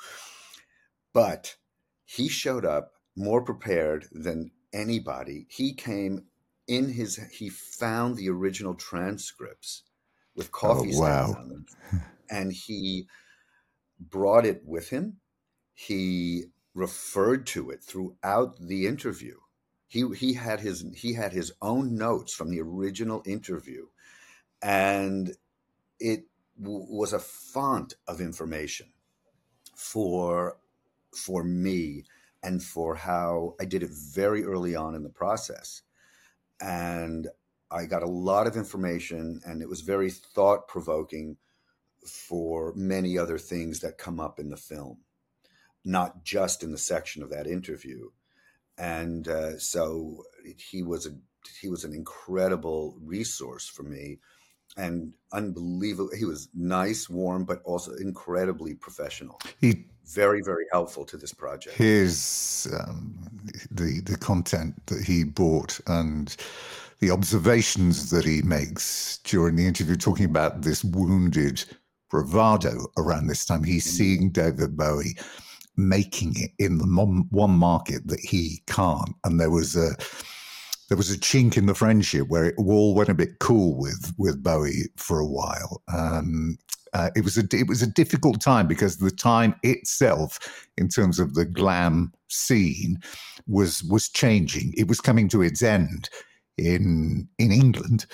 But 1.12 1.56
he 2.04 2.28
showed 2.28 2.64
up 2.64 2.92
more 3.16 3.42
prepared 3.42 4.06
than 4.12 4.50
anybody. 4.72 5.46
He 5.50 5.74
came 5.74 6.24
in 6.66 6.88
his, 6.92 7.16
he 7.32 7.48
found 7.50 8.16
the 8.16 8.30
original 8.30 8.74
transcripts 8.74 9.82
with 10.34 10.48
oh, 10.48 10.58
coffee 10.58 10.92
Oh, 10.94 11.00
wow. 11.00 11.22
stains 11.24 11.36
on 11.36 11.48
them. 11.48 11.66
And 12.30 12.52
he 12.52 13.06
brought 14.00 14.46
it 14.46 14.62
with 14.64 14.88
him. 14.88 15.18
He 15.74 16.44
referred 16.74 17.46
to 17.48 17.70
it 17.70 17.84
throughout 17.84 18.56
the 18.58 18.86
interview. 18.86 19.36
He 19.94 20.04
he 20.16 20.32
had 20.32 20.58
his 20.58 20.84
he 20.96 21.12
had 21.12 21.32
his 21.32 21.52
own 21.62 21.94
notes 21.96 22.34
from 22.34 22.50
the 22.50 22.60
original 22.60 23.22
interview, 23.24 23.86
and 24.60 25.36
it 26.00 26.24
w- 26.60 26.86
was 26.88 27.12
a 27.12 27.20
font 27.20 27.94
of 28.08 28.20
information 28.20 28.88
for 29.76 30.58
for 31.14 31.44
me 31.44 32.02
and 32.42 32.60
for 32.60 32.96
how 32.96 33.54
I 33.60 33.66
did 33.66 33.84
it 33.84 33.90
very 33.90 34.42
early 34.42 34.74
on 34.74 34.96
in 34.96 35.04
the 35.04 35.10
process. 35.10 35.82
And 36.60 37.28
I 37.70 37.86
got 37.86 38.02
a 38.02 38.08
lot 38.08 38.48
of 38.48 38.56
information, 38.56 39.42
and 39.46 39.62
it 39.62 39.68
was 39.68 39.82
very 39.82 40.10
thought 40.10 40.66
provoking 40.66 41.36
for 42.04 42.72
many 42.74 43.16
other 43.16 43.38
things 43.38 43.78
that 43.78 43.96
come 43.96 44.18
up 44.18 44.40
in 44.40 44.50
the 44.50 44.56
film, 44.56 45.04
not 45.84 46.24
just 46.24 46.64
in 46.64 46.72
the 46.72 46.78
section 46.78 47.22
of 47.22 47.30
that 47.30 47.46
interview. 47.46 48.10
And 48.78 49.28
uh, 49.28 49.58
so 49.58 50.24
he 50.56 50.82
was 50.82 51.06
a 51.06 51.10
he 51.60 51.68
was 51.68 51.84
an 51.84 51.94
incredible 51.94 52.96
resource 53.02 53.68
for 53.68 53.82
me, 53.82 54.18
and 54.76 55.12
unbelievable. 55.32 56.10
He 56.16 56.24
was 56.24 56.48
nice, 56.54 57.08
warm, 57.08 57.44
but 57.44 57.62
also 57.64 57.92
incredibly 57.94 58.74
professional. 58.74 59.38
He 59.60 59.84
Very, 60.06 60.42
very 60.42 60.66
helpful 60.72 61.04
to 61.06 61.16
this 61.16 61.32
project. 61.32 61.76
Here's 61.76 62.66
um, 62.78 63.16
the 63.70 64.00
the 64.00 64.18
content 64.18 64.74
that 64.86 65.04
he 65.04 65.24
bought 65.24 65.80
and 65.86 66.36
the 67.00 67.10
observations 67.10 68.10
that 68.10 68.24
he 68.24 68.42
makes 68.42 69.18
during 69.24 69.56
the 69.56 69.66
interview, 69.66 69.96
talking 69.96 70.26
about 70.26 70.62
this 70.62 70.82
wounded 70.84 71.64
bravado 72.10 72.86
around 72.96 73.26
this 73.26 73.44
time. 73.44 73.64
He's 73.64 73.84
seeing 73.84 74.30
David 74.30 74.76
Bowie 74.76 75.16
making 75.76 76.34
it 76.36 76.50
in 76.58 76.78
the 76.78 76.86
one 77.30 77.50
market 77.52 78.06
that 78.08 78.20
he 78.20 78.62
can't, 78.66 79.14
and 79.24 79.40
there 79.40 79.50
was 79.50 79.76
a 79.76 79.96
there 80.88 80.98
was 80.98 81.10
a 81.10 81.18
chink 81.18 81.56
in 81.56 81.66
the 81.66 81.74
friendship 81.74 82.28
where 82.28 82.44
it 82.44 82.54
all 82.58 82.94
went 82.94 83.08
a 83.08 83.14
bit 83.14 83.38
cool 83.38 83.76
with 83.76 84.12
with 84.18 84.42
Bowie 84.42 84.90
for 84.96 85.18
a 85.18 85.26
while. 85.26 85.82
Um, 85.92 86.58
uh, 86.92 87.10
it 87.16 87.24
was 87.24 87.36
a 87.36 87.44
it 87.52 87.66
was 87.66 87.82
a 87.82 87.86
difficult 87.88 88.40
time 88.40 88.68
because 88.68 88.98
the 88.98 89.10
time 89.10 89.54
itself, 89.62 90.66
in 90.78 90.88
terms 90.88 91.18
of 91.18 91.34
the 91.34 91.44
glam 91.44 92.12
scene, 92.28 92.98
was 93.46 93.82
was 93.84 94.08
changing. 94.08 94.72
It 94.76 94.88
was 94.88 95.00
coming 95.00 95.28
to 95.30 95.42
its 95.42 95.62
end 95.62 96.08
in 96.56 97.28
in 97.38 97.50
England, 97.50 98.06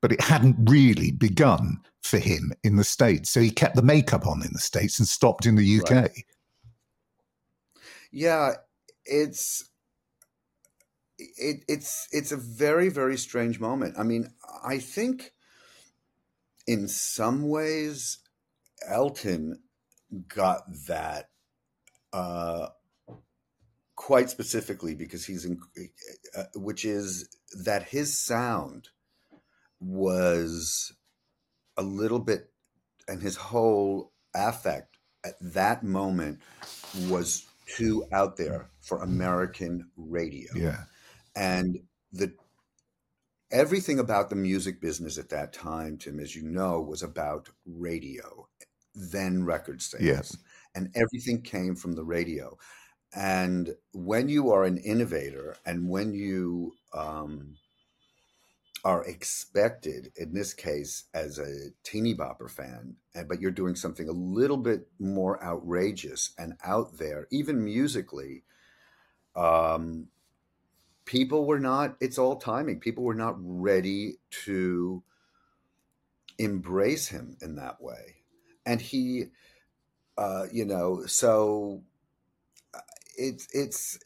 but 0.00 0.12
it 0.12 0.20
hadn't 0.20 0.70
really 0.70 1.10
begun 1.10 1.78
for 2.02 2.18
him 2.18 2.52
in 2.62 2.76
the 2.76 2.84
states. 2.84 3.30
So 3.30 3.40
he 3.40 3.50
kept 3.50 3.76
the 3.76 3.82
makeup 3.82 4.26
on 4.26 4.42
in 4.42 4.52
the 4.52 4.60
states 4.60 4.98
and 4.98 5.06
stopped 5.06 5.44
in 5.44 5.56
the 5.56 5.80
UK. 5.80 5.90
Right. 5.90 6.24
Yeah, 8.12 8.54
it's 9.04 9.70
it, 11.18 11.64
it's 11.68 12.08
it's 12.12 12.32
a 12.32 12.36
very 12.36 12.88
very 12.88 13.16
strange 13.16 13.60
moment. 13.60 13.96
I 13.98 14.02
mean, 14.02 14.28
I 14.64 14.78
think 14.78 15.32
in 16.66 16.88
some 16.88 17.48
ways 17.48 18.18
Elton 18.86 19.60
got 20.28 20.62
that 20.88 21.30
uh, 22.12 22.68
quite 23.94 24.30
specifically 24.30 24.94
because 24.94 25.24
he's 25.26 25.44
in, 25.44 25.58
uh, 26.36 26.44
which 26.54 26.84
is 26.84 27.28
that 27.64 27.84
his 27.84 28.18
sound 28.18 28.88
was 29.80 30.92
a 31.76 31.82
little 31.82 32.18
bit 32.18 32.50
and 33.08 33.22
his 33.22 33.36
whole 33.36 34.12
affect 34.34 34.98
at 35.24 35.34
that 35.40 35.82
moment 35.82 36.40
was 37.08 37.45
too 37.66 38.04
out 38.12 38.36
there 38.36 38.70
for 38.80 39.02
American 39.02 39.90
radio 39.96 40.50
Yeah. 40.54 40.84
and 41.36 41.78
the 42.12 42.34
everything 43.50 43.98
about 43.98 44.28
the 44.30 44.36
music 44.36 44.80
business 44.80 45.18
at 45.18 45.28
that 45.28 45.52
time 45.52 45.96
tim 45.96 46.18
as 46.18 46.34
you 46.34 46.42
know 46.42 46.80
was 46.80 47.02
about 47.02 47.48
radio 47.64 48.48
then 48.94 49.44
record 49.44 49.80
sales 49.82 50.02
Yes. 50.02 50.36
and 50.74 50.90
everything 50.94 51.42
came 51.42 51.76
from 51.76 51.92
the 51.94 52.04
radio 52.04 52.56
and 53.14 53.74
when 53.94 54.28
you 54.28 54.50
are 54.52 54.64
an 54.64 54.78
innovator 54.78 55.56
and 55.66 55.88
when 55.88 56.14
you 56.14 56.74
um, 56.94 57.56
are 58.86 59.04
expected 59.04 60.12
in 60.16 60.32
this 60.32 60.54
case 60.54 61.04
as 61.12 61.38
a 61.38 61.70
teeny 61.82 62.14
bopper 62.14 62.48
fan 62.48 62.94
but 63.26 63.40
you're 63.40 63.50
doing 63.50 63.74
something 63.74 64.08
a 64.08 64.12
little 64.12 64.56
bit 64.56 64.86
more 65.00 65.42
outrageous 65.42 66.32
and 66.38 66.54
out 66.64 66.98
there 66.98 67.26
even 67.32 67.64
musically 67.64 68.44
um, 69.34 70.08
people 71.06 71.46
were 71.46 71.60
not 71.60 71.96
it's 72.00 72.18
all 72.18 72.36
timing. 72.36 72.80
People 72.80 73.04
were 73.04 73.14
not 73.14 73.36
ready 73.38 74.16
to 74.44 75.02
embrace 76.38 77.08
him 77.08 77.38
in 77.40 77.56
that 77.56 77.80
way. 77.80 78.16
And 78.66 78.80
he 78.80 79.26
uh 80.18 80.46
you 80.52 80.64
know 80.64 81.06
so 81.06 81.82
uh, 82.74 82.80
it's 83.16 83.46
it's 83.54 83.98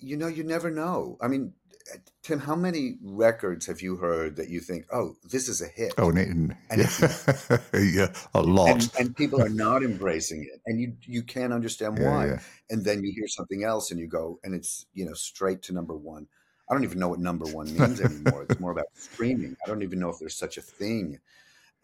you 0.00 0.16
know 0.16 0.26
you 0.26 0.44
never 0.44 0.70
know. 0.70 1.16
I 1.20 1.28
mean 1.28 1.54
Uh, 1.92 1.96
tim 2.22 2.38
how 2.38 2.54
many 2.54 2.96
records 3.02 3.66
have 3.66 3.80
you 3.80 3.96
heard 3.96 4.36
that 4.36 4.48
you 4.48 4.60
think 4.60 4.86
oh 4.92 5.16
this 5.24 5.48
is 5.48 5.60
a 5.62 5.66
hit 5.66 5.92
Oh, 5.98 6.10
and, 6.10 6.54
And 6.70 6.80
yeah, 6.80 7.58
yeah, 7.74 8.12
a 8.34 8.42
lot. 8.42 8.68
and, 8.70 8.90
and 8.98 9.16
people 9.16 9.40
are 9.42 9.48
not 9.48 9.82
embracing 9.90 10.42
it 10.44 10.60
and 10.66 10.80
you 10.80 10.96
you 11.02 11.22
can't 11.22 11.52
understand 11.52 11.98
Yeah, 11.98 12.10
why 12.10 12.26
yeah. 12.26 12.40
and 12.70 12.84
then 12.84 13.02
you 13.02 13.12
hear 13.12 13.26
something 13.28 13.64
else 13.64 13.90
and 13.90 13.98
you 13.98 14.06
go 14.06 14.38
and 14.44 14.54
it's 14.54 14.86
you 14.94 15.04
know 15.04 15.14
straight 15.14 15.62
to 15.62 15.72
number 15.72 15.96
one 15.96 16.26
i 16.68 16.74
don't 16.74 16.84
even 16.84 16.98
know 16.98 17.08
what 17.08 17.20
number 17.20 17.46
one 17.46 17.66
means 17.76 18.00
anymore 18.00 18.44
it's 18.48 18.60
more 18.60 18.72
about 18.72 18.86
streaming 18.94 19.56
i 19.64 19.68
don't 19.68 19.82
even 19.82 19.98
know 19.98 20.10
if 20.10 20.18
there's 20.18 20.36
such 20.36 20.56
a 20.58 20.62
thing 20.62 21.18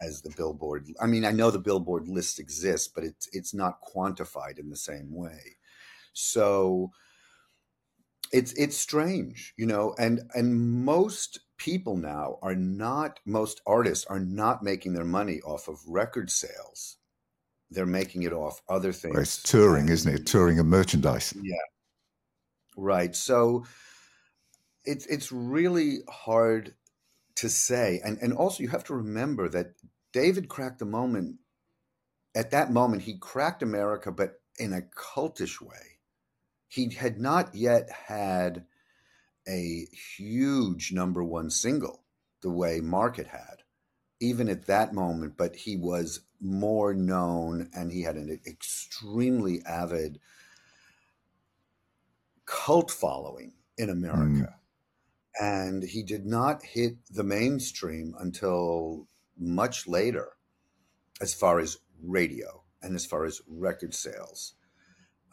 as 0.01 0.21
the 0.21 0.29
Billboard. 0.37 0.87
I 1.01 1.07
mean, 1.07 1.25
I 1.25 1.31
know 1.31 1.51
the 1.51 1.59
Billboard 1.59 2.07
list 2.07 2.39
exists, 2.39 2.87
but 2.87 3.03
it's 3.03 3.27
it's 3.33 3.53
not 3.53 3.81
quantified 3.81 4.57
in 4.57 4.69
the 4.69 4.77
same 4.77 5.13
way. 5.13 5.57
So 6.13 6.91
it's 8.31 8.53
it's 8.53 8.77
strange, 8.77 9.53
you 9.57 9.65
know, 9.65 9.95
and 9.97 10.21
and 10.33 10.83
most 10.83 11.39
people 11.57 11.97
now 11.97 12.37
are 12.41 12.55
not 12.55 13.19
most 13.25 13.61
artists 13.65 14.05
are 14.05 14.19
not 14.19 14.63
making 14.63 14.93
their 14.93 15.05
money 15.05 15.41
off 15.41 15.67
of 15.67 15.79
record 15.87 16.29
sales. 16.29 16.97
They're 17.71 17.85
making 17.85 18.23
it 18.23 18.33
off 18.33 18.61
other 18.67 18.91
things. 18.91 19.13
Well, 19.13 19.21
it's 19.21 19.43
touring, 19.43 19.89
isn't 19.89 20.11
it? 20.11 20.25
Touring 20.25 20.59
and 20.59 20.69
merchandise. 20.69 21.33
Yeah. 21.41 21.55
Right. 22.75 23.15
So 23.15 23.65
it's 24.85 25.05
it's 25.05 25.31
really 25.31 25.99
hard 26.09 26.73
to 27.35 27.49
say. 27.49 28.01
And 28.03 28.17
and 28.21 28.33
also 28.33 28.63
you 28.63 28.69
have 28.69 28.85
to 28.85 28.95
remember 28.95 29.49
that 29.49 29.73
David 30.13 30.49
cracked 30.49 30.79
the 30.79 30.85
moment 30.85 31.37
at 32.35 32.51
that 32.51 32.71
moment 32.71 33.03
he 33.03 33.17
cracked 33.17 33.63
America, 33.63 34.11
but 34.11 34.41
in 34.57 34.73
a 34.73 34.81
cultish 34.81 35.61
way. 35.61 35.98
He 36.69 36.93
had 36.93 37.19
not 37.19 37.55
yet 37.55 37.89
had 37.89 38.65
a 39.47 39.87
huge 40.15 40.93
number 40.93 41.23
one 41.23 41.49
single 41.49 42.03
the 42.41 42.51
way 42.51 42.79
Market 42.79 43.27
had, 43.27 43.63
even 44.21 44.47
at 44.47 44.67
that 44.67 44.93
moment, 44.93 45.33
but 45.35 45.55
he 45.55 45.75
was 45.75 46.21
more 46.39 46.93
known 46.93 47.69
and 47.73 47.91
he 47.91 48.03
had 48.03 48.15
an 48.15 48.39
extremely 48.45 49.61
avid 49.65 50.19
cult 52.45 52.91
following 52.91 53.53
in 53.77 53.89
America. 53.89 54.53
Mm. 55.41 55.41
And 55.41 55.83
he 55.83 56.03
did 56.03 56.25
not 56.25 56.63
hit 56.63 56.97
the 57.09 57.23
mainstream 57.23 58.13
until 58.19 59.07
much 59.37 59.87
later, 59.87 60.33
as 61.19 61.33
far 61.33 61.59
as 61.59 61.77
radio 62.03 62.63
and 62.81 62.95
as 62.95 63.05
far 63.05 63.25
as 63.25 63.41
record 63.47 63.93
sales. 63.93 64.53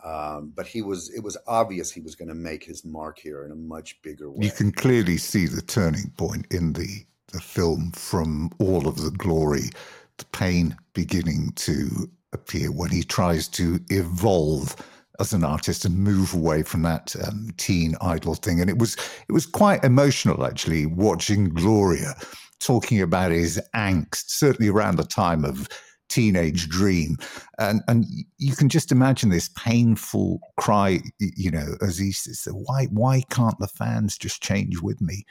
Um, 0.07 0.53
but 0.55 0.69
he 0.69 0.83
was 0.83 1.11
it 1.11 1.21
was 1.21 1.37
obvious 1.49 1.91
he 1.91 2.01
was 2.01 2.15
going 2.15 2.29
to 2.29 2.35
make 2.35 2.63
his 2.63 2.85
mark 2.85 3.19
here 3.19 3.45
in 3.45 3.51
a 3.51 3.57
much 3.57 4.01
bigger 4.03 4.31
way. 4.31 4.47
You 4.47 4.53
can 4.53 4.71
clearly 4.71 5.17
see 5.17 5.47
the 5.47 5.63
turning 5.63 6.13
point 6.17 6.47
in 6.53 6.75
the 6.75 7.05
the 7.33 7.41
film 7.41 7.91
from 7.91 8.51
all 8.61 8.87
of 8.87 9.03
the 9.03 9.11
glory, 9.11 9.71
the 10.19 10.25
pain 10.27 10.77
beginning 10.95 11.51
to 11.57 12.09
appear 12.33 12.71
when 12.71 12.91
he 12.91 13.03
tries 13.03 13.49
to 13.49 13.81
evolve 13.91 14.77
as 15.19 15.33
an 15.33 15.43
artist 15.43 15.85
and 15.85 15.97
move 15.97 16.35
away 16.35 16.63
from 16.63 16.83
that 16.83 17.17
um, 17.27 17.51
teen 17.57 17.97
idol 18.01 18.37
thing. 18.37 18.61
And 18.61 18.71
it 18.71 18.79
was 18.79 18.97
it 19.29 19.33
was 19.33 19.45
quite 19.45 19.83
emotional 19.83 20.47
actually 20.47 20.87
watching 20.87 21.49
Gloria 21.49 22.15
talking 22.61 23.01
about 23.03 23.33
his 23.33 23.61
angst, 23.75 24.31
certainly 24.31 24.71
around 24.71 24.97
the 24.97 25.05
time 25.05 25.45
of 25.45 25.69
teenage 26.09 26.69
dream. 26.69 27.17
And 27.59 27.83
and 27.89 28.05
you 28.39 28.55
can 28.55 28.69
just 28.69 28.93
imagine 28.93 29.31
this 29.31 29.51
painful 29.57 30.41
cry 30.59 31.01
you 31.19 31.51
know 31.51 31.75
as 31.81 31.99
he 31.99 32.13
says 32.13 32.47
why 32.53 32.87
why 32.87 33.23
can't 33.31 33.59
the 33.59 33.69
fans 33.69 34.17
just 34.19 34.43
change 34.43 34.81
with 34.81 35.01
me? 35.01 35.25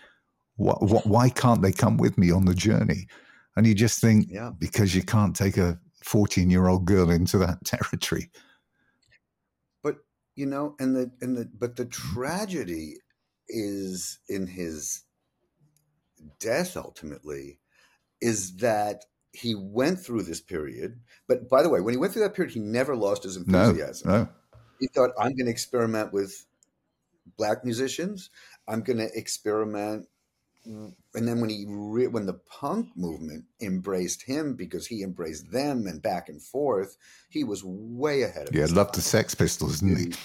What, 0.58 1.06
why 1.06 1.30
can't 1.30 1.62
they 1.62 1.74
come 1.74 1.98
with 1.98 2.18
me 2.18 2.32
on 2.32 2.46
the 2.46 2.56
journey? 2.56 3.08
And 3.58 3.68
you 3.68 3.76
just 3.76 4.00
think 4.00 4.28
yeah. 4.30 4.52
because 4.58 4.96
you 4.96 5.04
can't 5.04 5.36
take 5.36 5.58
a 5.58 5.78
14 6.04 6.50
year 6.50 6.68
old 6.68 6.86
girl 6.86 7.10
into 7.10 7.38
that 7.40 7.58
territory. 7.66 8.30
But 9.84 9.98
you 10.36 10.46
know 10.46 10.76
and 10.80 10.96
the 10.96 11.12
and 11.22 11.36
the 11.36 11.50
but 11.58 11.76
the 11.76 11.86
mm. 11.86 11.92
tragedy 11.92 12.96
is 13.48 14.20
in 14.30 14.48
his 14.48 15.04
death 16.40 16.76
ultimately 16.76 17.60
is 18.22 18.56
that 18.58 19.04
he 19.36 19.56
went 19.56 20.00
through 20.00 20.24
this 20.24 20.42
period 20.42 21.00
but 21.28 21.50
by 21.50 21.62
the 21.62 21.70
way 21.70 21.82
when 21.82 21.94
he 21.94 21.98
went 21.98 22.14
through 22.14 22.22
that 22.22 22.34
period 22.34 22.54
he 22.54 22.60
never 22.60 22.96
lost 22.96 23.24
his 23.24 23.38
enthusiasm 23.38 24.10
no, 24.10 24.18
no. 24.24 24.30
he 24.80 24.88
thought 24.88 25.12
i'm 25.20 25.36
going 25.36 25.46
to 25.46 25.52
experiment 25.52 26.12
with 26.14 26.46
black 27.38 27.64
musicians 27.64 28.30
i'm 28.68 28.82
going 28.82 28.98
to 28.98 29.10
experiment 29.18 30.08
and 30.66 31.28
then 31.28 31.40
when 31.40 31.50
he 31.50 31.66
re- 31.68 32.08
when 32.08 32.26
the 32.26 32.40
punk 32.50 32.88
movement 32.96 33.46
embraced 33.62 34.24
him 34.24 34.56
because 34.56 34.88
he 34.88 35.04
embraced 35.04 35.52
them 35.52 35.86
and 35.88 36.02
back 36.02 36.30
and 36.30 36.42
forth, 36.42 36.98
he 37.30 37.44
was 37.44 37.64
way 37.64 38.24
ahead 38.24 38.50
of. 38.50 38.56
Yeah, 38.56 38.66
loved 38.72 38.96
the 38.96 39.02
Sex 39.02 39.36
Pistols, 39.36 39.82
didn't 39.82 39.98
he? 39.98 40.18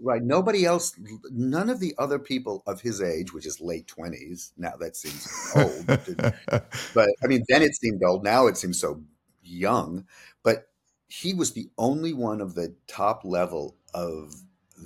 Right. 0.00 0.22
Nobody 0.22 0.64
else, 0.64 0.94
none 1.30 1.68
of 1.68 1.80
the 1.80 1.94
other 1.98 2.20
people 2.20 2.62
of 2.66 2.80
his 2.80 3.02
age, 3.02 3.32
which 3.32 3.46
is 3.46 3.60
late 3.60 3.88
twenties. 3.88 4.52
Now 4.56 4.74
that 4.78 4.96
seems 4.96 5.26
old, 5.56 5.86
but 6.94 7.08
I 7.22 7.26
mean, 7.26 7.44
then 7.48 7.62
it 7.62 7.74
seemed 7.74 8.04
old. 8.04 8.22
Now 8.22 8.46
it 8.46 8.56
seems 8.56 8.78
so 8.80 9.02
young. 9.42 10.06
But 10.44 10.68
he 11.08 11.34
was 11.34 11.52
the 11.52 11.70
only 11.78 12.12
one 12.12 12.40
of 12.40 12.54
the 12.54 12.76
top 12.86 13.24
level 13.24 13.76
of 13.92 14.34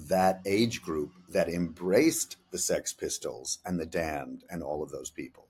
that 0.08 0.40
age 0.46 0.80
group 0.80 1.12
that 1.28 1.48
embraced 1.48 2.36
the 2.50 2.58
Sex 2.58 2.94
Pistols 2.94 3.58
and 3.66 3.78
the 3.78 3.86
Damned 3.86 4.44
and 4.48 4.62
all 4.62 4.82
of 4.82 4.90
those 4.90 5.10
people. 5.10 5.46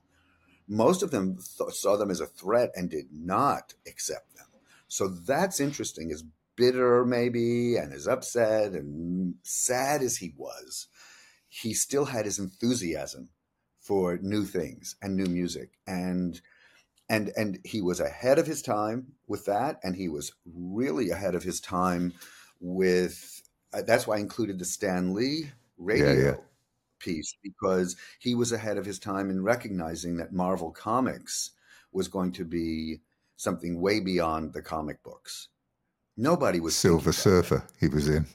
Most 0.69 1.03
of 1.03 1.11
them 1.11 1.37
th- 1.37 1.73
saw 1.75 1.97
them 1.97 2.11
as 2.11 2.21
a 2.21 2.27
threat 2.27 2.71
and 2.75 2.91
did 2.91 3.07
not 3.13 3.75
accept 3.87 4.35
them. 4.37 4.47
So 4.89 5.09
that's 5.09 5.61
interesting. 5.61 6.11
As 6.11 6.25
bitter, 6.57 7.05
maybe, 7.05 7.77
and 7.77 7.93
as 7.93 8.07
upset 8.07 8.73
and 8.73 9.35
sad 9.43 10.03
as 10.03 10.17
he 10.17 10.33
was, 10.37 10.89
he 11.49 11.75
still 11.75 12.07
had 12.07 12.25
his 12.25 12.39
enthusiasm 12.39 13.31
for 13.81 14.19
new 14.23 14.45
things 14.45 14.97
and 15.03 15.17
new 15.17 15.27
music. 15.27 15.79
And 15.87 16.41
and 17.09 17.31
and 17.37 17.59
he 17.65 17.83
was 17.83 18.01
ahead 18.01 18.39
of 18.39 18.47
his 18.47 18.63
time 18.63 19.13
with 19.27 19.45
that, 19.47 19.79
and 19.83 19.95
he 19.95 20.09
was 20.09 20.33
really 20.47 21.11
ahead 21.11 21.35
of 21.35 21.43
his 21.43 21.61
time 21.61 22.15
with. 22.61 23.43
Uh, 23.75 23.83
that's 23.83 24.07
why 24.07 24.17
I 24.17 24.21
included 24.21 24.59
the 24.59 24.67
Stan 24.67 25.15
Lee 25.15 25.51
radio 25.79 26.13
yeah, 26.13 26.23
yeah. 26.23 26.37
piece 26.99 27.35
because 27.43 27.97
he 28.19 28.35
was 28.35 28.53
ahead 28.53 28.77
of 28.77 28.85
his 28.85 28.99
time 28.99 29.31
in 29.31 29.43
recognizing 29.43 30.19
that 30.19 30.33
Marvel 30.33 30.71
Comics 30.71 31.51
was 31.91 32.09
going 32.09 32.33
to 32.33 32.45
be 32.45 33.01
something 33.37 33.81
way 33.81 34.01
beyond 34.01 34.53
the 34.53 34.63
comic 34.63 35.03
books. 35.03 35.49
Nobody 36.17 36.61
was 36.61 36.77
Silver 36.77 37.13
Surfer. 37.13 37.65
He 37.81 37.89
was 37.89 38.09
in, 38.09 38.27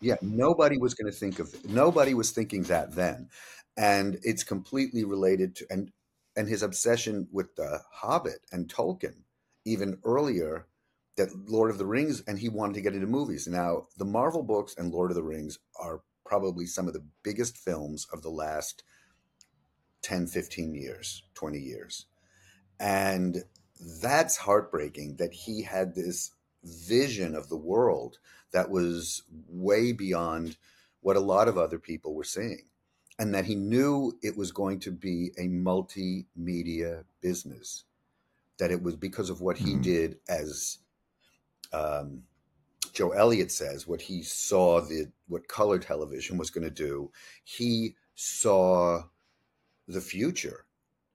Yeah, 0.00 0.16
nobody 0.22 0.76
was 0.76 0.94
going 0.94 1.10
to 1.10 1.16
think 1.16 1.38
of. 1.38 1.54
Nobody 1.68 2.14
was 2.14 2.32
thinking 2.32 2.64
that 2.64 2.94
then, 2.94 3.28
and 3.76 4.18
it's 4.22 4.42
completely 4.42 5.04
related 5.04 5.56
to 5.56 5.66
and 5.70 5.92
and 6.36 6.48
his 6.48 6.62
obsession 6.62 7.28
with 7.30 7.54
the 7.56 7.80
Hobbit 7.92 8.40
and 8.50 8.68
Tolkien, 8.68 9.22
even 9.64 9.98
earlier 10.04 10.66
that 11.16 11.28
Lord 11.48 11.70
of 11.70 11.78
the 11.78 11.86
Rings, 11.86 12.22
and 12.26 12.38
he 12.38 12.48
wanted 12.48 12.74
to 12.74 12.80
get 12.80 12.94
into 12.94 13.06
movies. 13.06 13.46
Now, 13.46 13.86
the 13.98 14.04
Marvel 14.04 14.42
books 14.42 14.74
and 14.76 14.92
Lord 14.92 15.10
of 15.10 15.14
the 15.14 15.22
Rings 15.22 15.58
are 15.78 16.00
probably 16.24 16.66
some 16.66 16.88
of 16.88 16.94
the 16.94 17.04
biggest 17.22 17.58
films 17.58 18.06
of 18.12 18.22
the 18.22 18.30
last 18.30 18.82
10, 20.02 20.26
15 20.26 20.74
years, 20.74 21.22
20 21.34 21.58
years. 21.58 22.06
And 22.80 23.44
that's 24.00 24.38
heartbreaking 24.38 25.16
that 25.16 25.32
he 25.32 25.62
had 25.62 25.94
this 25.94 26.30
vision 26.64 27.34
of 27.34 27.48
the 27.48 27.56
world 27.56 28.18
that 28.52 28.70
was 28.70 29.22
way 29.48 29.92
beyond 29.92 30.56
what 31.00 31.16
a 31.16 31.20
lot 31.20 31.48
of 31.48 31.58
other 31.58 31.78
people 31.78 32.14
were 32.14 32.24
seeing. 32.24 32.62
And 33.18 33.34
that 33.34 33.44
he 33.44 33.54
knew 33.54 34.18
it 34.22 34.36
was 34.36 34.52
going 34.52 34.80
to 34.80 34.90
be 34.90 35.32
a 35.38 35.42
multimedia 35.42 37.04
business, 37.20 37.84
that 38.58 38.70
it 38.70 38.82
was 38.82 38.96
because 38.96 39.30
of 39.30 39.40
what 39.40 39.58
he 39.58 39.72
mm-hmm. 39.72 39.82
did 39.82 40.16
as 40.28 40.78
um, 41.72 42.22
Joe 42.92 43.10
Elliott 43.10 43.50
says, 43.50 43.86
what 43.86 44.00
he 44.02 44.22
saw 44.22 44.80
the 44.80 45.10
what 45.28 45.48
color 45.48 45.78
television 45.78 46.36
was 46.36 46.50
going 46.50 46.64
to 46.64 46.70
do, 46.70 47.10
he 47.44 47.94
saw 48.14 49.02
the 49.88 50.00
future. 50.00 50.64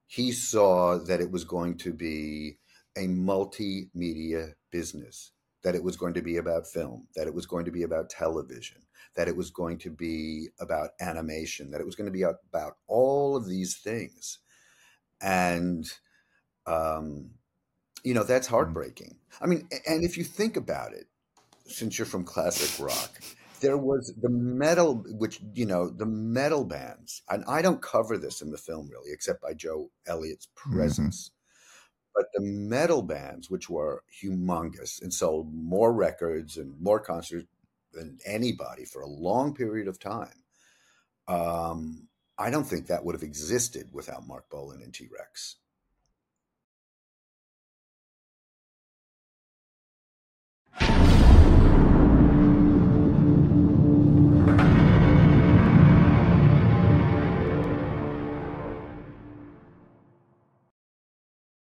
He 0.08 0.32
saw 0.32 0.98
that 0.98 1.20
it 1.22 1.32
was 1.32 1.44
going 1.44 1.78
to 1.80 1.94
be 1.94 2.58
a 2.96 3.08
multimedia 3.08 4.54
business, 4.72 5.32
that 5.68 5.76
it 5.76 5.84
was 5.84 5.97
going 5.97 6.13
to 6.13 6.22
be 6.22 6.38
about 6.38 6.65
film, 6.65 7.05
that 7.13 7.28
it 7.28 7.34
was 7.34 7.45
going 7.45 7.65
to 7.65 7.72
be 7.72 7.84
about 7.84 8.09
television, 8.09 8.78
that 9.18 9.28
it 9.28 9.36
was 9.36 9.49
going 9.49 9.78
to 9.78 9.89
be 9.89 10.47
about 10.61 10.91
animation, 11.01 11.72
that 11.72 11.82
it 11.82 11.86
was 11.86 11.93
going 11.93 12.05
to 12.05 12.11
be 12.11 12.22
about 12.22 12.78
all 12.88 13.36
of 13.36 13.49
these 13.49 13.76
things. 13.76 14.39
And 15.20 15.86
um, 16.65 17.32
you 18.01 18.13
know, 18.13 18.24
that's 18.24 18.47
mm-hmm. 18.47 18.55
heartbreaking. 18.55 19.18
I 19.41 19.47
mean, 19.47 19.68
and 19.86 20.05
if 20.05 20.18
you 20.18 20.24
think 20.24 20.55
about 20.55 20.93
it, 20.93 21.07
since 21.65 21.99
you're 21.99 22.05
from 22.05 22.24
classic 22.24 22.82
rock, 22.82 23.20
there 23.59 23.78
was 23.78 24.13
the 24.22 24.30
metal, 24.30 25.03
which 25.09 25.41
you 25.53 25.65
know, 25.65 25.89
the 25.89 26.05
metal 26.05 26.63
bands, 26.63 27.24
and 27.30 27.43
I 27.45 27.61
don't 27.61 27.82
cover 27.82 28.18
this 28.18 28.41
in 28.41 28.51
the 28.51 28.57
film 28.57 28.88
really, 28.89 29.11
except 29.11 29.41
by 29.41 29.53
Joe 29.53 29.91
Elliott's 30.07 30.47
mm-hmm. 30.47 30.78
presence. 30.78 31.32
But 32.18 32.30
the 32.34 32.41
metal 32.41 33.03
bands, 33.03 33.51
which 33.51 33.70
were 33.70 34.03
humongous 34.11 35.03
and 35.03 35.13
sold 35.13 35.53
more 35.53 35.93
records 35.93 36.57
and 36.57 36.74
more 36.82 36.99
concerts 36.99 37.45
than 37.93 38.18
anybody 38.26 38.86
for 38.86 39.03
a 39.03 39.07
long 39.07 39.53
period 39.53 39.88
of 39.88 39.99
time, 39.99 40.43
um, 41.28 42.07
I 42.39 42.49
don't 42.49 42.63
think 42.63 42.88
that 42.88 43.05
would 43.05 43.13
have 43.13 43.22
existed 43.22 43.89
without 43.93 44.28
Marc 44.28 44.49
Bolan 44.49 44.82
and 44.82 44.91
T 44.91 45.07
Rex. 45.15 45.57